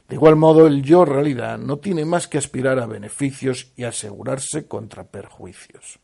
de 0.08 0.16
igual 0.16 0.36
modo 0.36 0.66
el 0.66 0.82
yo 0.82 1.04
realidad 1.04 1.58
no 1.58 1.78
tiene 1.78 2.04
más 2.04 2.26
que 2.26 2.38
aspirar 2.38 2.78
a 2.78 2.86
beneficios 2.86 3.72
y 3.76 3.84
asegurarse 3.84 4.66
contra 4.66 5.04
perjuicios. 5.04 5.98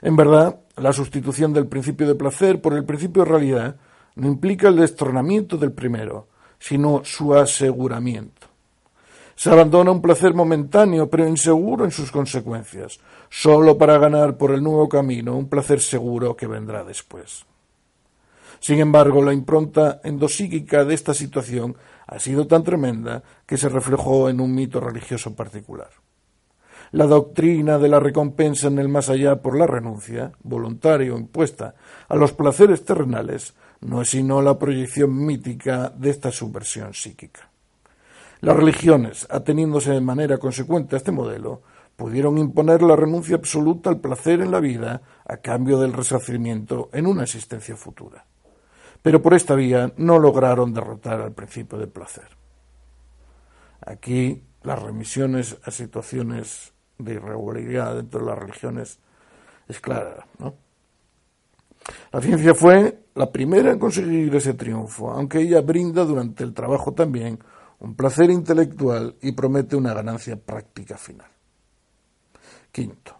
En 0.00 0.16
verdad, 0.16 0.60
la 0.76 0.92
sustitución 0.92 1.52
del 1.52 1.66
principio 1.66 2.06
de 2.06 2.14
placer 2.14 2.60
por 2.60 2.74
el 2.74 2.84
principio 2.84 3.24
de 3.24 3.30
realidad 3.30 3.76
no 4.14 4.28
implica 4.28 4.68
el 4.68 4.76
destronamiento 4.76 5.56
del 5.56 5.72
primero, 5.72 6.28
sino 6.58 7.02
su 7.04 7.34
aseguramiento. 7.34 8.51
Se 9.34 9.50
abandona 9.50 9.90
un 9.90 10.02
placer 10.02 10.34
momentáneo, 10.34 11.08
pero 11.08 11.26
inseguro 11.26 11.84
en 11.84 11.90
sus 11.90 12.10
consecuencias, 12.10 13.00
sólo 13.30 13.78
para 13.78 13.98
ganar 13.98 14.36
por 14.36 14.52
el 14.52 14.62
nuevo 14.62 14.88
camino 14.88 15.36
un 15.36 15.48
placer 15.48 15.80
seguro 15.80 16.36
que 16.36 16.46
vendrá 16.46 16.84
después. 16.84 17.46
Sin 18.60 18.78
embargo, 18.78 19.24
la 19.24 19.32
impronta 19.32 20.00
endosíquica 20.04 20.84
de 20.84 20.94
esta 20.94 21.14
situación 21.14 21.76
ha 22.06 22.18
sido 22.18 22.46
tan 22.46 22.62
tremenda 22.62 23.22
que 23.46 23.56
se 23.56 23.68
reflejó 23.68 24.28
en 24.28 24.40
un 24.40 24.54
mito 24.54 24.78
religioso 24.78 25.34
particular. 25.34 25.90
La 26.92 27.06
doctrina 27.06 27.78
de 27.78 27.88
la 27.88 28.00
recompensa 28.00 28.68
en 28.68 28.78
el 28.78 28.88
más 28.88 29.08
allá 29.08 29.40
por 29.40 29.56
la 29.58 29.66
renuncia, 29.66 30.32
voluntaria 30.42 31.14
o 31.14 31.18
impuesta, 31.18 31.74
a 32.08 32.14
los 32.16 32.32
placeres 32.32 32.84
terrenales, 32.84 33.54
no 33.80 34.02
es 34.02 34.10
sino 34.10 34.42
la 34.42 34.58
proyección 34.58 35.24
mítica 35.24 35.88
de 35.96 36.10
esta 36.10 36.30
subversión 36.30 36.92
psíquica. 36.92 37.51
Las 38.42 38.56
religiones, 38.56 39.28
ateniéndose 39.30 39.92
de 39.92 40.00
manera 40.00 40.36
consecuente 40.36 40.96
a 40.96 40.98
este 40.98 41.12
modelo, 41.12 41.62
pudieron 41.94 42.38
imponer 42.38 42.82
la 42.82 42.96
renuncia 42.96 43.36
absoluta 43.36 43.88
al 43.88 44.00
placer 44.00 44.40
en 44.40 44.50
la 44.50 44.58
vida 44.58 45.00
a 45.24 45.36
cambio 45.36 45.78
del 45.78 45.92
resarcimiento 45.92 46.90
en 46.92 47.06
una 47.06 47.22
existencia 47.22 47.76
futura. 47.76 48.26
Pero 49.00 49.22
por 49.22 49.34
esta 49.34 49.54
vía 49.54 49.92
no 49.96 50.18
lograron 50.18 50.74
derrotar 50.74 51.20
al 51.20 51.30
principio 51.30 51.78
de 51.78 51.86
placer. 51.86 52.36
Aquí 53.80 54.42
las 54.64 54.82
remisiones 54.82 55.58
a 55.62 55.70
situaciones 55.70 56.72
de 56.98 57.14
irregularidad 57.14 57.94
dentro 57.94 58.22
de 58.22 58.26
las 58.26 58.38
religiones 58.40 58.98
es 59.68 59.78
clara, 59.78 60.26
¿no? 60.40 60.56
La 62.10 62.20
ciencia 62.20 62.54
fue 62.54 63.04
la 63.14 63.30
primera 63.30 63.70
en 63.70 63.78
conseguir 63.78 64.34
ese 64.34 64.54
triunfo, 64.54 65.12
aunque 65.12 65.38
ella 65.38 65.60
brinda 65.60 66.04
durante 66.04 66.42
el 66.42 66.54
trabajo 66.54 66.92
también 66.92 67.38
un 67.82 67.96
placer 67.96 68.30
intelectual 68.30 69.16
y 69.20 69.32
promete 69.32 69.74
una 69.74 69.92
ganancia 69.92 70.36
práctica 70.36 70.96
final. 70.96 71.26
Quinto, 72.70 73.16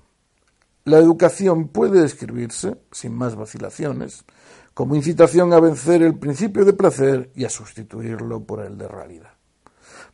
la 0.85 0.99
educación 0.99 1.69
puede 1.69 2.01
describirse, 2.01 2.79
sin 2.93 3.13
más 3.13 3.35
vacilaciones, 3.35 4.25
como 4.73 4.95
incitación 4.95 5.53
a 5.53 5.59
vencer 5.59 6.03
el 6.03 6.17
principio 6.17 6.65
de 6.65 6.75
placer 6.75 7.33
y 7.35 7.45
a 7.45 7.51
sustituirlo 7.51 8.45
por 8.45 8.65
el 8.65 8.79
de 8.79 8.87
realidad. 8.87 9.33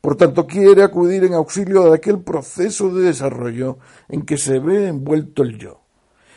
Por 0.01 0.17
tanto, 0.17 0.47
quiere 0.47 0.83
acudir 0.83 1.25
en 1.25 1.35
auxilio 1.35 1.85
de 1.85 1.97
aquel 1.97 2.21
proceso 2.21 2.89
de 2.89 3.03
desarrollo 3.03 3.79
en 4.09 4.23
que 4.23 4.39
se 4.39 4.61
ve 4.61 4.89
envuelto 4.89 5.43
el 5.43 5.59
yo, 5.59 5.83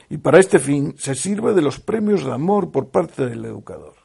y 0.09 0.17
para 0.17 0.39
este 0.39 0.59
fin 0.59 0.95
se 0.97 1.15
sirve 1.15 1.53
de 1.53 1.61
los 1.61 1.79
premios 1.79 2.25
de 2.25 2.33
amor 2.33 2.71
por 2.71 2.89
parte 2.89 3.25
del 3.25 3.45
educador. 3.45 4.00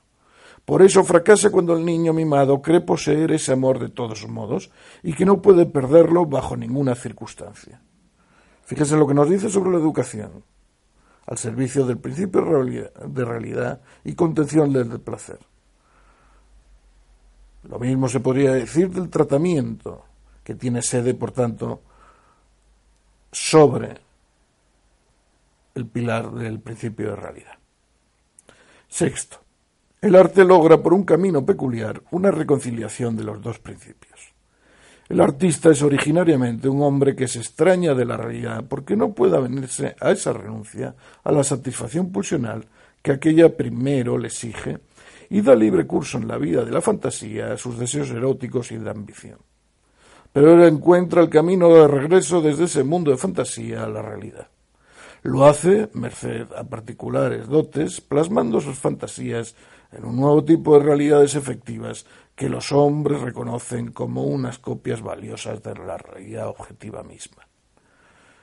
Por 0.66 0.82
eso 0.82 1.04
fracasa 1.04 1.50
cuando 1.50 1.76
el 1.76 1.84
niño 1.84 2.12
mimado 2.12 2.60
cree 2.60 2.80
poseer 2.80 3.30
ese 3.30 3.52
amor 3.52 3.78
de 3.78 3.88
todos 3.88 4.26
modos 4.28 4.70
y 5.04 5.14
que 5.14 5.24
no 5.24 5.40
puede 5.40 5.64
perderlo 5.64 6.26
bajo 6.26 6.56
ninguna 6.56 6.96
circunstancia. 6.96 7.80
Fíjese 8.64 8.96
lo 8.96 9.06
que 9.06 9.14
nos 9.14 9.30
dice 9.30 9.48
sobre 9.48 9.70
la 9.70 9.78
educación, 9.78 10.42
al 11.24 11.38
servicio 11.38 11.86
del 11.86 11.98
principio 11.98 12.42
de 12.42 13.24
realidad 13.24 13.80
y 14.02 14.14
contención 14.16 14.72
del 14.72 15.00
placer. 15.00 15.38
Lo 17.62 17.78
mismo 17.78 18.08
se 18.08 18.18
podría 18.18 18.52
decir 18.52 18.90
del 18.90 19.08
tratamiento, 19.08 20.04
que 20.42 20.56
tiene 20.56 20.82
sede, 20.82 21.14
por 21.14 21.30
tanto, 21.30 21.80
sobre 23.30 24.00
el 25.76 25.86
pilar 25.86 26.32
del 26.32 26.58
principio 26.58 27.10
de 27.10 27.16
realidad. 27.16 27.58
Sexto, 28.88 29.45
el 30.00 30.14
arte 30.14 30.44
logra 30.44 30.82
por 30.82 30.92
un 30.92 31.04
camino 31.04 31.44
peculiar 31.44 32.02
una 32.10 32.30
reconciliación 32.30 33.16
de 33.16 33.24
los 33.24 33.40
dos 33.40 33.58
principios. 33.58 34.34
El 35.08 35.20
artista 35.20 35.70
es 35.70 35.82
originariamente 35.82 36.68
un 36.68 36.82
hombre 36.82 37.14
que 37.14 37.28
se 37.28 37.38
extraña 37.38 37.94
de 37.94 38.04
la 38.04 38.16
realidad 38.16 38.64
porque 38.68 38.96
no 38.96 39.12
puede 39.12 39.40
venirse 39.40 39.94
a 40.00 40.10
esa 40.10 40.32
renuncia 40.32 40.94
a 41.22 41.32
la 41.32 41.44
satisfacción 41.44 42.10
pulsional 42.10 42.66
que 43.02 43.12
aquella 43.12 43.56
primero 43.56 44.18
le 44.18 44.26
exige 44.26 44.80
y 45.30 45.40
da 45.40 45.54
libre 45.54 45.86
curso 45.86 46.18
en 46.18 46.28
la 46.28 46.38
vida 46.38 46.64
de 46.64 46.72
la 46.72 46.80
fantasía 46.80 47.52
a 47.52 47.56
sus 47.56 47.78
deseos 47.78 48.10
eróticos 48.10 48.72
y 48.72 48.78
de 48.78 48.90
ambición. 48.90 49.38
Pero 50.32 50.54
él 50.54 50.68
encuentra 50.68 51.22
el 51.22 51.30
camino 51.30 51.72
de 51.72 51.88
regreso 51.88 52.42
desde 52.42 52.64
ese 52.64 52.84
mundo 52.84 53.12
de 53.12 53.16
fantasía 53.16 53.84
a 53.84 53.88
la 53.88 54.02
realidad. 54.02 54.48
Lo 55.22 55.46
hace 55.46 55.88
merced 55.94 56.46
a 56.56 56.64
particulares 56.64 57.48
dotes, 57.48 58.00
plasmando 58.00 58.60
sus 58.60 58.78
fantasías 58.78 59.56
en 59.96 60.04
un 60.04 60.16
nuevo 60.16 60.44
tipo 60.44 60.78
de 60.78 60.84
realidades 60.84 61.34
efectivas 61.34 62.06
que 62.34 62.48
los 62.48 62.70
hombres 62.72 63.20
reconocen 63.20 63.92
como 63.92 64.24
unas 64.24 64.58
copias 64.58 65.00
valiosas 65.02 65.62
de 65.62 65.74
la 65.74 65.96
realidad 65.96 66.48
objetiva 66.48 67.02
misma. 67.02 67.46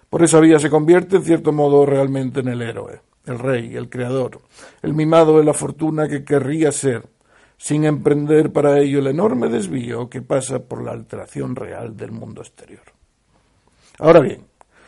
Por 0.10 0.24
esa 0.24 0.40
vía 0.40 0.60
se 0.60 0.70
convierte, 0.70 1.18
en 1.18 1.24
cierto 1.24 1.52
modo, 1.52 1.86
realmente 1.86 2.40
en 2.40 2.48
el 2.48 2.62
héroe, 2.62 3.02
el 3.26 3.40
rey, 3.40 3.76
el 3.76 3.90
creador, 3.90 4.42
el 4.82 4.94
mimado 4.94 5.38
de 5.38 5.44
la 5.44 5.54
fortuna 5.54 6.08
que 6.08 6.24
querría 6.24 6.72
ser, 6.72 7.08
sin 7.58 7.86
emprender 7.86 8.52
para 8.52 8.80
ello 8.80 9.00
el 9.00 9.08
enorme 9.08 9.48
desvío 9.48 10.10
que 10.10 10.22
pasa 10.22 10.60
por 10.60 10.84
la 10.84 10.92
alteración 10.92 11.56
real 11.56 11.96
del 11.96 12.12
mundo 12.12 12.42
exterior. 12.42 12.84
Ahora 14.00 14.20
bien, 14.20 14.46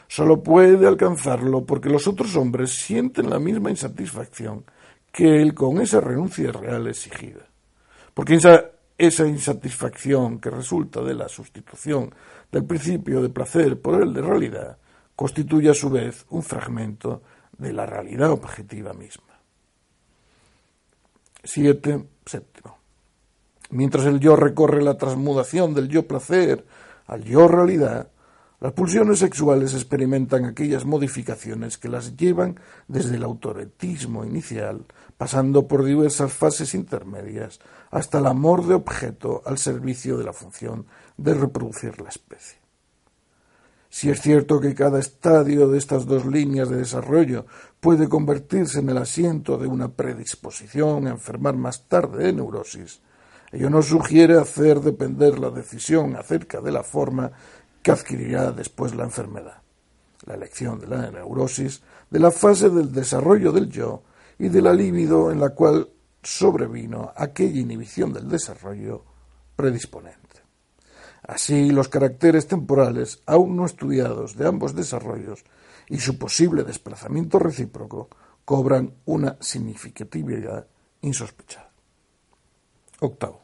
solo 0.07 0.43
puede 0.43 0.87
alcanzarlo 0.87 1.65
porque 1.65 1.89
los 1.89 2.07
otros 2.07 2.35
hombres 2.35 2.71
sienten 2.71 3.29
la 3.29 3.39
misma 3.39 3.69
insatisfacción 3.69 4.65
que 5.15 5.41
él 5.41 5.53
con 5.53 5.79
esa 5.79 6.01
renuncia 6.01 6.51
real 6.51 6.87
exigida. 6.87 7.47
Porque 8.13 8.35
esa, 8.35 9.25
insatisfacción 9.25 10.39
que 10.39 10.49
resulta 10.49 11.01
de 11.01 11.13
la 11.13 11.29
sustitución 11.29 12.13
del 12.51 12.65
principio 12.65 13.21
de 13.21 13.29
placer 13.29 13.81
por 13.81 14.03
el 14.03 14.13
de 14.13 14.21
realidad 14.21 14.77
constituye 15.15 15.69
a 15.69 15.73
su 15.73 15.89
vez 15.89 16.25
un 16.31 16.43
fragmento 16.43 17.23
de 17.57 17.71
la 17.71 17.85
realidad 17.85 18.31
objetiva 18.31 18.91
misma. 18.91 19.39
Siete, 21.41 22.09
séptimo. 22.25 22.77
Mientras 23.69 24.05
el 24.07 24.19
yo 24.19 24.35
recorre 24.35 24.83
la 24.83 24.97
transmudación 24.97 25.73
del 25.73 25.87
yo 25.87 26.05
placer 26.05 26.65
al 27.07 27.23
yo 27.23 27.47
realidad, 27.47 28.09
las 28.65 28.73
pulsiones 28.73 29.19
sexuales 29.19 29.73
experimentan 29.73 30.45
aquellas 30.45 30.85
modificaciones 30.85 31.77
que 31.77 31.89
las 31.89 32.15
llevan 32.17 32.59
desde 32.87 33.17
el 33.17 33.23
autoretismo 33.23 34.25
inicial, 34.25 34.85
pasando 35.17 35.67
por 35.67 35.83
diversas 35.83 36.33
fases 36.33 36.73
intermedias, 36.73 37.59
hasta 37.91 38.19
el 38.19 38.27
amor 38.27 38.65
de 38.67 38.75
objeto 38.75 39.41
al 39.45 39.57
servicio 39.57 40.17
de 40.17 40.25
la 40.25 40.33
función 40.33 40.85
de 41.17 41.33
reproducir 41.33 42.01
la 42.01 42.09
especie. 42.09 42.59
Si 43.89 44.09
es 44.09 44.19
cierto 44.19 44.59
que 44.59 44.75
cada 44.75 44.99
estadio 44.99 45.69
de 45.69 45.77
estas 45.77 46.05
dos 46.05 46.25
líneas 46.25 46.69
de 46.69 46.77
desarrollo 46.77 47.45
puede 47.79 48.09
convertirse 48.09 48.79
en 48.79 48.89
el 48.89 48.97
asiento 48.97 49.57
de 49.57 49.67
una 49.67 49.87
predisposición 49.87 51.07
a 51.07 51.11
enfermar 51.11 51.55
más 51.55 51.87
tarde 51.87 52.25
de 52.25 52.33
neurosis, 52.33 53.01
ello 53.53 53.69
no 53.69 53.81
sugiere 53.81 54.37
hacer 54.37 54.81
depender 54.81 55.39
la 55.39 55.49
decisión 55.49 56.17
acerca 56.17 56.59
de 56.59 56.73
la 56.73 56.83
forma 56.83 57.31
que 57.81 57.91
adquirirá 57.91 58.51
después 58.51 58.93
la 58.93 59.05
enfermedad. 59.05 59.61
La 60.25 60.33
elección 60.33 60.77
de 60.79 60.87
la 60.87 61.09
neurosis, 61.09 61.81
de 62.09 62.19
la 62.19 62.31
fase 62.31 62.69
del 62.69 62.91
desarrollo 62.91 63.53
del 63.53 63.69
yo 63.69 64.03
y 64.37 64.49
de 64.49 64.61
la 64.61 64.73
libido 64.73 65.31
en 65.31 65.39
la 65.39 65.49
cual 65.49 65.89
sobrevino 66.21 67.11
aquella 67.15 67.59
inhibición 67.59 68.11
del 68.13 68.27
desarrollo 68.27 69.03
predisponente. 69.55 70.41
Así, 71.23 71.71
los 71.71 71.89
caracteres 71.89 72.47
temporales 72.47 73.21
aún 73.25 73.55
no 73.55 73.65
estudiados 73.65 74.35
de 74.35 74.47
ambos 74.47 74.75
desarrollos 74.75 75.43
y 75.87 75.99
su 75.99 76.17
posible 76.17 76.63
desplazamiento 76.63 77.39
recíproco 77.39 78.09
cobran 78.43 78.93
una 79.05 79.37
significatividad 79.39 80.67
insospechada. 81.01 81.71
Octavo. 82.99 83.41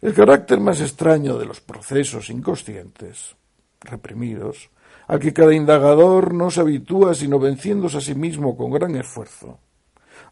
El 0.00 0.14
carácter 0.14 0.60
más 0.60 0.80
extraño 0.80 1.36
de 1.36 1.46
los 1.46 1.60
procesos 1.60 2.30
inconscientes, 2.30 3.34
reprimidos, 3.80 4.70
al 5.08 5.18
que 5.18 5.32
cada 5.32 5.54
indagador 5.54 6.34
no 6.34 6.50
se 6.50 6.60
habitúa 6.60 7.14
sino 7.14 7.38
venciéndose 7.38 7.98
a 7.98 8.00
sí 8.00 8.14
mismo 8.14 8.56
con 8.56 8.70
gran 8.70 8.94
esfuerzo, 8.94 9.58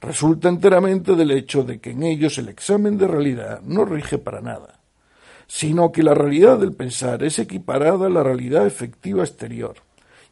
resulta 0.00 0.48
enteramente 0.48 1.16
del 1.16 1.30
hecho 1.32 1.64
de 1.64 1.80
que 1.80 1.90
en 1.90 2.02
ellos 2.02 2.38
el 2.38 2.48
examen 2.48 2.98
de 2.98 3.08
realidad 3.08 3.62
no 3.62 3.84
rige 3.84 4.18
para 4.18 4.40
nada, 4.40 4.80
sino 5.46 5.90
que 5.90 6.02
la 6.02 6.14
realidad 6.14 6.58
del 6.58 6.74
pensar 6.74 7.22
es 7.22 7.38
equiparada 7.38 8.06
a 8.06 8.10
la 8.10 8.22
realidad 8.22 8.66
efectiva 8.66 9.24
exterior, 9.24 9.76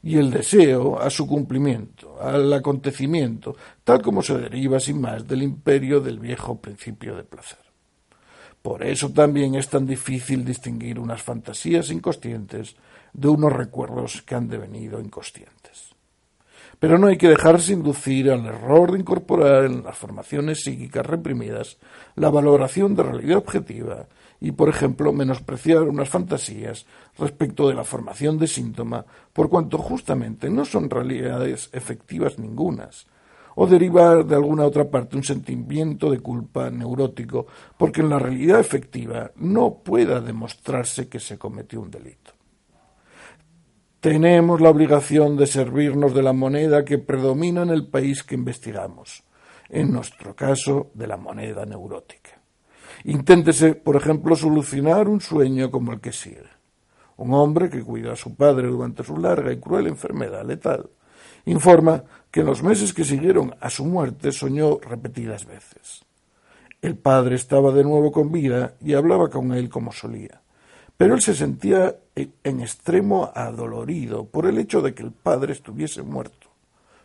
y 0.03 0.19
el 0.19 0.31
deseo 0.31 1.01
a 1.01 1.09
su 1.09 1.27
cumplimiento, 1.27 2.21
al 2.21 2.53
acontecimiento, 2.53 3.57
tal 3.85 4.03
como 4.03 4.23
se 4.23 4.37
deriva 4.37 4.79
sin 4.79 5.01
más 5.01 5.27
del 5.27 5.43
imperio 5.43 6.01
del 6.01 6.19
viejo 6.19 6.61
principio 6.61 7.17
de 7.17 7.25
placer. 7.25 7.59
Por 8.61 8.85
eso 8.85 9.11
también 9.11 9.55
es 9.55 9.69
tan 9.69 9.87
difícil 9.87 10.45
distinguir 10.45 10.99
unas 10.99 11.23
fantasías 11.23 11.91
inconscientes 11.91 12.77
de 13.15 13.29
unos 13.29 13.53
recuerdos 13.53 14.21
que 14.23 14.35
han 14.35 14.49
devenido 14.49 15.01
inconscientes. 15.01 15.95
Pero 16.79 16.99
no 16.99 17.07
hay 17.07 17.17
que 17.17 17.29
dejarse 17.29 17.73
inducir 17.73 18.31
al 18.31 18.45
error 18.45 18.93
de 18.93 18.99
incorporar 18.99 19.65
en 19.65 19.83
las 19.85 19.97
formaciones 19.97 20.63
psíquicas 20.63 21.07
reprimidas 21.07 21.79
la 22.17 22.29
valoración 22.31 22.95
de 22.95 23.05
realidad 23.05 23.39
objetiva 23.39 24.07
y, 24.41 24.53
por 24.53 24.69
ejemplo, 24.69 25.13
menospreciar 25.13 25.85
unas 25.85 26.09
fantasías 26.09 26.85
respecto 27.17 27.69
de 27.69 27.75
la 27.75 27.85
formación 27.85 28.37
de 28.39 28.49
síntoma, 28.49 29.07
por 29.33 29.49
cuanto 29.49 29.79
justamente 29.79 30.51
no 30.51 30.65
son 30.65 30.91
realidades 30.91 31.71
efectivas 31.73 32.39
ningunas, 32.39 33.07
o 33.55 33.67
derivar 33.67 34.27
de 34.27 34.35
alguna 34.35 34.67
otra 34.67 34.91
parte 34.91 35.17
un 35.17 35.23
sentimiento 35.23 36.11
de 36.11 36.19
culpa 36.19 36.69
neurótico, 36.71 37.47
porque 37.79 38.01
en 38.01 38.11
la 38.11 38.19
realidad 38.19 38.59
efectiva 38.59 39.31
no 39.37 39.79
pueda 39.83 40.21
demostrarse 40.21 41.09
que 41.09 41.21
se 41.21 41.39
cometió 41.39 41.81
un 41.81 41.91
delito. 41.91 42.34
Tenemos 44.05 44.61
la 44.61 44.69
obligación 44.69 45.39
de 45.39 45.47
servirnos 45.47 46.13
de 46.13 46.23
la 46.23 46.35
moneda 46.35 46.85
que 46.85 46.99
predomina 46.99 47.63
en 47.63 47.71
el 47.71 47.87
país 47.87 48.23
que 48.23 48.35
investigamos, 48.35 49.25
en 49.71 49.93
nuestro 49.93 50.37
caso 50.37 50.91
de 50.93 51.07
la 51.07 51.17
moneda 51.17 51.65
neurótica. 51.65 52.33
Inténtese, 53.05 53.77
por 53.77 53.97
ejemplo, 53.97 54.37
solucionar 54.37 55.09
un 55.09 55.23
sueño 55.23 55.71
como 55.71 55.91
el 55.91 56.03
que 56.03 56.13
sigue. 56.13 56.51
Un 57.17 57.33
hombre 57.33 57.71
que 57.71 57.83
cuida 57.83 58.13
a 58.13 58.17
su 58.17 58.37
padre 58.37 58.69
durante 58.69 59.05
su 59.05 59.17
larga 59.17 59.51
y 59.51 59.59
cruel 59.59 59.87
enfermedad 59.87 60.45
letal 60.45 60.91
informa 61.47 62.05
que 62.31 62.41
en 62.41 62.47
los 62.47 62.63
meses 62.63 62.93
que 62.93 63.05
siguieron 63.05 63.57
a 63.59 63.71
su 63.71 63.87
muerte 63.87 64.33
soñó 64.33 64.81
repetidas 64.81 65.47
veces. 65.47 66.05
El 66.83 66.99
padre 66.99 67.37
estaba 67.37 67.73
de 67.73 67.85
nuevo 67.85 68.13
con 68.13 68.31
vida 68.31 68.75
y 68.83 68.93
hablaba 68.93 69.31
con 69.31 69.55
él 69.55 69.71
como 69.71 69.93
solía. 69.93 70.44
Pero 70.97 71.15
él 71.15 71.23
se 71.23 71.35
sentía 71.35 71.97
en 72.15 72.61
extremo 72.61 73.33
adolorido 73.35 74.27
por 74.27 74.47
el 74.47 74.59
hecho 74.59 74.81
de 74.81 74.95
que 74.95 75.03
el 75.03 75.13
padre 75.13 75.53
estuviese 75.53 76.03
muerto, 76.03 76.49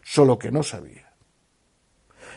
solo 0.03 0.37
que 0.37 0.51
no 0.51 0.63
sabía. 0.63 1.09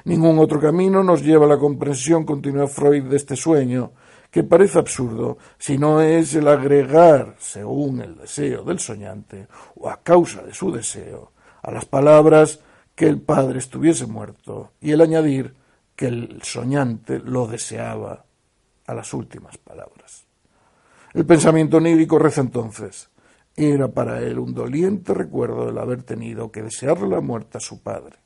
Ningún 0.04 0.38
otro 0.38 0.58
camino 0.58 1.02
nos 1.02 1.22
lleva 1.22 1.46
a 1.46 1.48
la 1.48 1.58
comprensión, 1.58 2.24
continúa 2.24 2.66
Freud, 2.66 3.04
de 3.04 3.16
este 3.16 3.36
sueño, 3.36 3.92
que 4.30 4.42
parece 4.42 4.78
absurdo, 4.78 5.36
si 5.58 5.76
no 5.76 6.00
es 6.00 6.34
el 6.34 6.48
agregar, 6.48 7.36
según 7.38 8.00
el 8.00 8.16
deseo 8.16 8.64
del 8.64 8.78
soñante, 8.78 9.46
o 9.76 9.90
a 9.90 10.02
causa 10.02 10.42
de 10.42 10.54
su 10.54 10.72
deseo, 10.72 11.32
a 11.62 11.70
las 11.70 11.84
palabras 11.84 12.60
que 12.94 13.06
el 13.06 13.20
padre 13.20 13.58
estuviese 13.58 14.06
muerto, 14.06 14.72
y 14.80 14.92
el 14.92 15.02
añadir 15.02 15.54
que 15.94 16.06
el 16.06 16.42
soñante 16.42 17.18
lo 17.18 17.46
deseaba 17.46 18.24
a 18.86 18.94
las 18.94 19.12
últimas 19.12 19.58
palabras. 19.58 20.21
El 21.14 21.27
pensamiento 21.27 21.77
onírico 21.77 22.18
reza 22.18 22.40
entonces. 22.40 23.11
Era 23.55 23.88
para 23.88 24.20
él 24.20 24.38
un 24.38 24.55
doliente 24.55 25.12
recuerdo 25.12 25.68
el 25.68 25.77
haber 25.77 26.03
tenido 26.03 26.51
que 26.51 26.62
desearle 26.62 27.09
la 27.09 27.20
muerte 27.20 27.59
a 27.59 27.61
su 27.61 27.83
padre, 27.83 28.16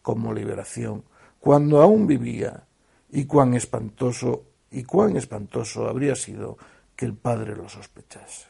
como 0.00 0.32
liberación, 0.32 1.02
cuando 1.40 1.82
aún 1.82 2.06
vivía, 2.06 2.64
y 3.10 3.24
cuán 3.24 3.54
espantoso 3.54 4.44
y 4.70 4.84
cuán 4.84 5.16
espantoso 5.16 5.88
habría 5.88 6.14
sido 6.14 6.58
que 6.94 7.06
el 7.06 7.14
padre 7.14 7.56
lo 7.56 7.68
sospechase. 7.68 8.46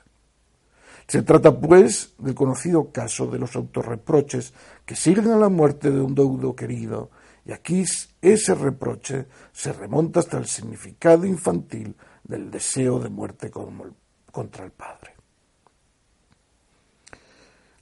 Se 1.07 1.23
trata, 1.23 1.59
pues, 1.59 2.15
del 2.19 2.35
conocido 2.35 2.91
caso 2.91 3.27
de 3.29 3.39
los 3.39 3.55
autorreproches 3.55 4.53
que 4.85 4.97
siguen 4.97 5.31
a 5.31 5.37
la 5.37 5.49
muerte 5.49 5.91
de 5.91 6.01
un 6.01 6.15
deudo 6.15 6.55
querido, 6.57 7.11
y 7.45 7.53
aquí 7.53 7.85
ese 8.21 8.55
reproche 8.55 9.27
se 9.53 9.73
remonta 9.73 10.21
hasta 10.21 10.37
el 10.37 10.47
significado 10.47 11.25
infantil 11.25 11.95
del 12.27 12.51
deseo 12.51 12.99
de 12.99 13.09
muerte 13.09 13.51
contra 13.51 14.65
el 14.65 14.73
Padre. 14.73 15.15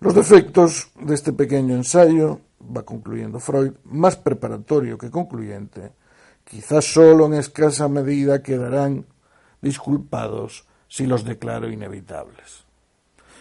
Los 0.01 0.15
defectos 0.15 0.89
de 1.01 1.15
este 1.15 1.33
pequeño 1.33 1.75
ensayo, 1.75 2.41
va 2.61 2.83
concluyendo 2.85 3.41
Freud, 3.41 3.73
más 3.85 4.17
preparatorio 4.17 4.99
que 4.99 5.11
concluyente, 5.11 5.93
quizás 6.45 6.85
solo 6.85 7.27
en 7.27 7.35
escasa 7.35 7.89
medida 7.89 8.43
quedarán 8.43 9.07
disculpados 9.63 10.67
si 10.89 11.07
los 11.07 11.25
declaro 11.25 11.71
inevitables. 11.71 12.65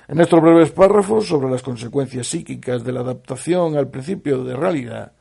En 0.07 0.21
estos 0.21 0.41
breves 0.41 0.71
párrafos 0.71 1.27
sobre 1.27 1.49
las 1.49 1.61
consecuencias 1.61 2.27
psíquicas 2.27 2.83
de 2.83 2.91
la 2.91 3.01
adaptación 3.01 3.75
al 3.75 3.89
principio 3.89 4.43
de 4.43 4.55
realidad, 4.55 5.13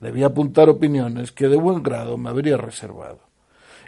debía 0.00 0.26
apuntar 0.26 0.68
opiniones 0.68 1.32
que 1.32 1.48
de 1.48 1.56
buen 1.56 1.82
grado 1.82 2.18
me 2.18 2.30
habría 2.30 2.56
reservado 2.56 3.27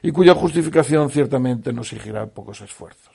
y 0.03 0.13
cuya 0.13 0.35
justificación 0.35 1.11
ciertamente 1.11 1.73
no 1.73 1.83
exigirá 1.83 2.27
pocos 2.27 2.61
esfuerzos. 2.61 3.15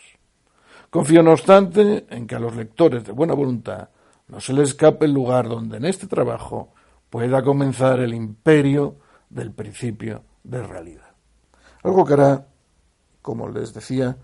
Confío, 0.90 1.24
no 1.24 1.32
obstante, 1.32 2.06
en 2.10 2.28
que 2.28 2.36
a 2.36 2.40
los 2.40 2.56
lectores 2.56 3.04
de 3.04 3.12
buena 3.12 3.34
voluntad 3.34 3.90
no 4.28 4.40
se 4.40 4.54
les 4.54 4.70
escape 4.70 5.06
el 5.06 5.14
lugar 5.14 5.48
donde 5.48 5.78
en 5.78 5.86
este 5.86 6.08
trabajo 6.08 6.74
pueda 7.10 7.44
comenzar 7.44 8.00
el 8.00 8.14
imperio 8.14 8.96
del 9.30 9.52
principio 9.52 10.24
de 10.44 10.66
realidad. 10.66 11.12
Algo 11.84 12.06
que 12.06 12.14
hará, 12.14 12.48
como 13.22 13.50
les 13.50 13.74
decía, 13.74 14.18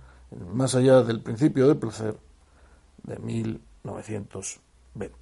más 0.54 0.76
allá 0.76 1.04
del 1.04 1.22
principio 1.22 1.68
del 1.68 1.78
placer 1.78 2.18
de 3.04 3.20
1920. 3.20 5.16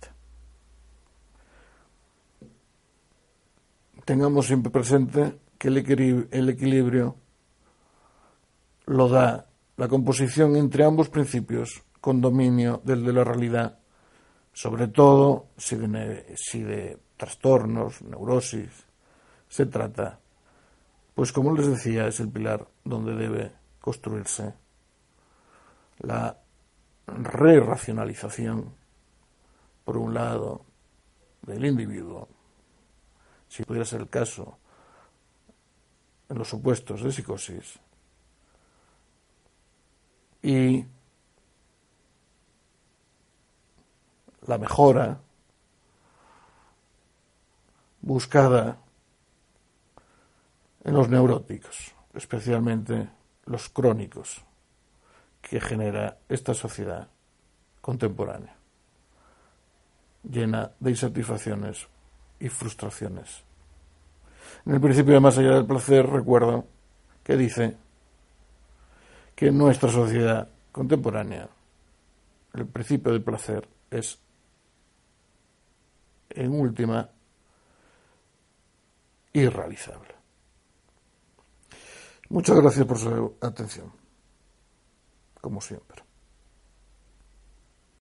Tengamos 4.06 4.47
siempre 4.47 4.71
presente 4.71 5.39
que 5.58 5.67
el 5.67 5.78
equilibrio 6.49 7.15
lo 8.89 9.08
da 9.08 9.45
la 9.78 9.88
composición 9.88 10.56
entre 10.56 10.84
ambos 10.84 11.10
principios 11.10 11.84
con 12.02 12.21
dominio 12.21 12.82
del 12.84 13.06
de 13.06 13.13
la 13.13 13.23
realidad, 13.23 13.78
sobre 14.52 14.88
todo 14.88 15.49
si 15.58 15.75
de, 15.75 16.34
si 16.36 16.63
de 16.63 16.97
trastornos, 17.15 18.02
neurosis 18.02 18.88
se 19.47 19.67
trata, 19.67 20.19
pues 21.13 21.32
como 21.32 21.54
les 21.54 21.67
decía, 21.67 22.08
es 22.08 22.19
el 22.19 22.30
pilar 22.30 22.67
donde 22.84 23.13
debe 23.13 23.52
construirse 23.80 24.56
la 25.99 26.39
re-racionalización, 27.06 28.73
por 29.84 29.97
un 29.97 30.13
lado, 30.15 30.65
del 31.43 31.65
individuo, 31.65 32.28
si 33.47 33.63
pudiera 33.63 33.86
ser 33.86 34.02
el 34.02 34.10
caso, 34.10 34.58
en 36.28 36.38
los 36.38 36.47
supuestos 36.47 37.04
de 37.04 37.12
psicosis, 37.12 37.80
y 40.41 40.86
la 44.47 44.58
mejora 44.58 45.19
buscada 48.02 48.78
en 50.84 50.93
los 50.93 51.10
neuróticos, 51.10 51.93
especialmente 52.13 53.10
los 53.45 53.69
crónicos 53.69 54.43
que 55.41 55.60
genera 55.60 56.17
esta 56.30 56.54
sociedad 56.54 57.10
contemporánea, 57.82 58.56
llena 60.23 60.71
de 60.80 60.91
insatisfacciones 60.91 61.88
y 62.39 62.49
frustraciones. 62.49 63.43
En 64.65 64.73
el 64.73 64.82
principio 64.82 65.13
de 65.13 65.19
Más 65.19 65.38
allá 65.38 65.52
del 65.52 65.65
placer 65.65 66.06
recuerdo 66.08 66.65
que 67.23 67.38
dice 67.38 67.78
que 69.39 69.47
en 69.47 69.58
nuestra 69.58 69.89
sociedad 69.89 70.49
contemporánea 70.69 71.47
el 72.56 72.67
principio 72.67 73.13
del 73.13 73.23
placer 73.23 73.65
es, 73.89 74.19
en 76.32 76.60
última, 76.60 77.10
irrealizable. 79.32 80.13
Muchas 82.28 82.58
gracias 82.58 82.86
por 82.86 82.97
su 82.97 83.38
atención, 83.39 83.89
como 85.39 85.62
siempre. 85.62 86.04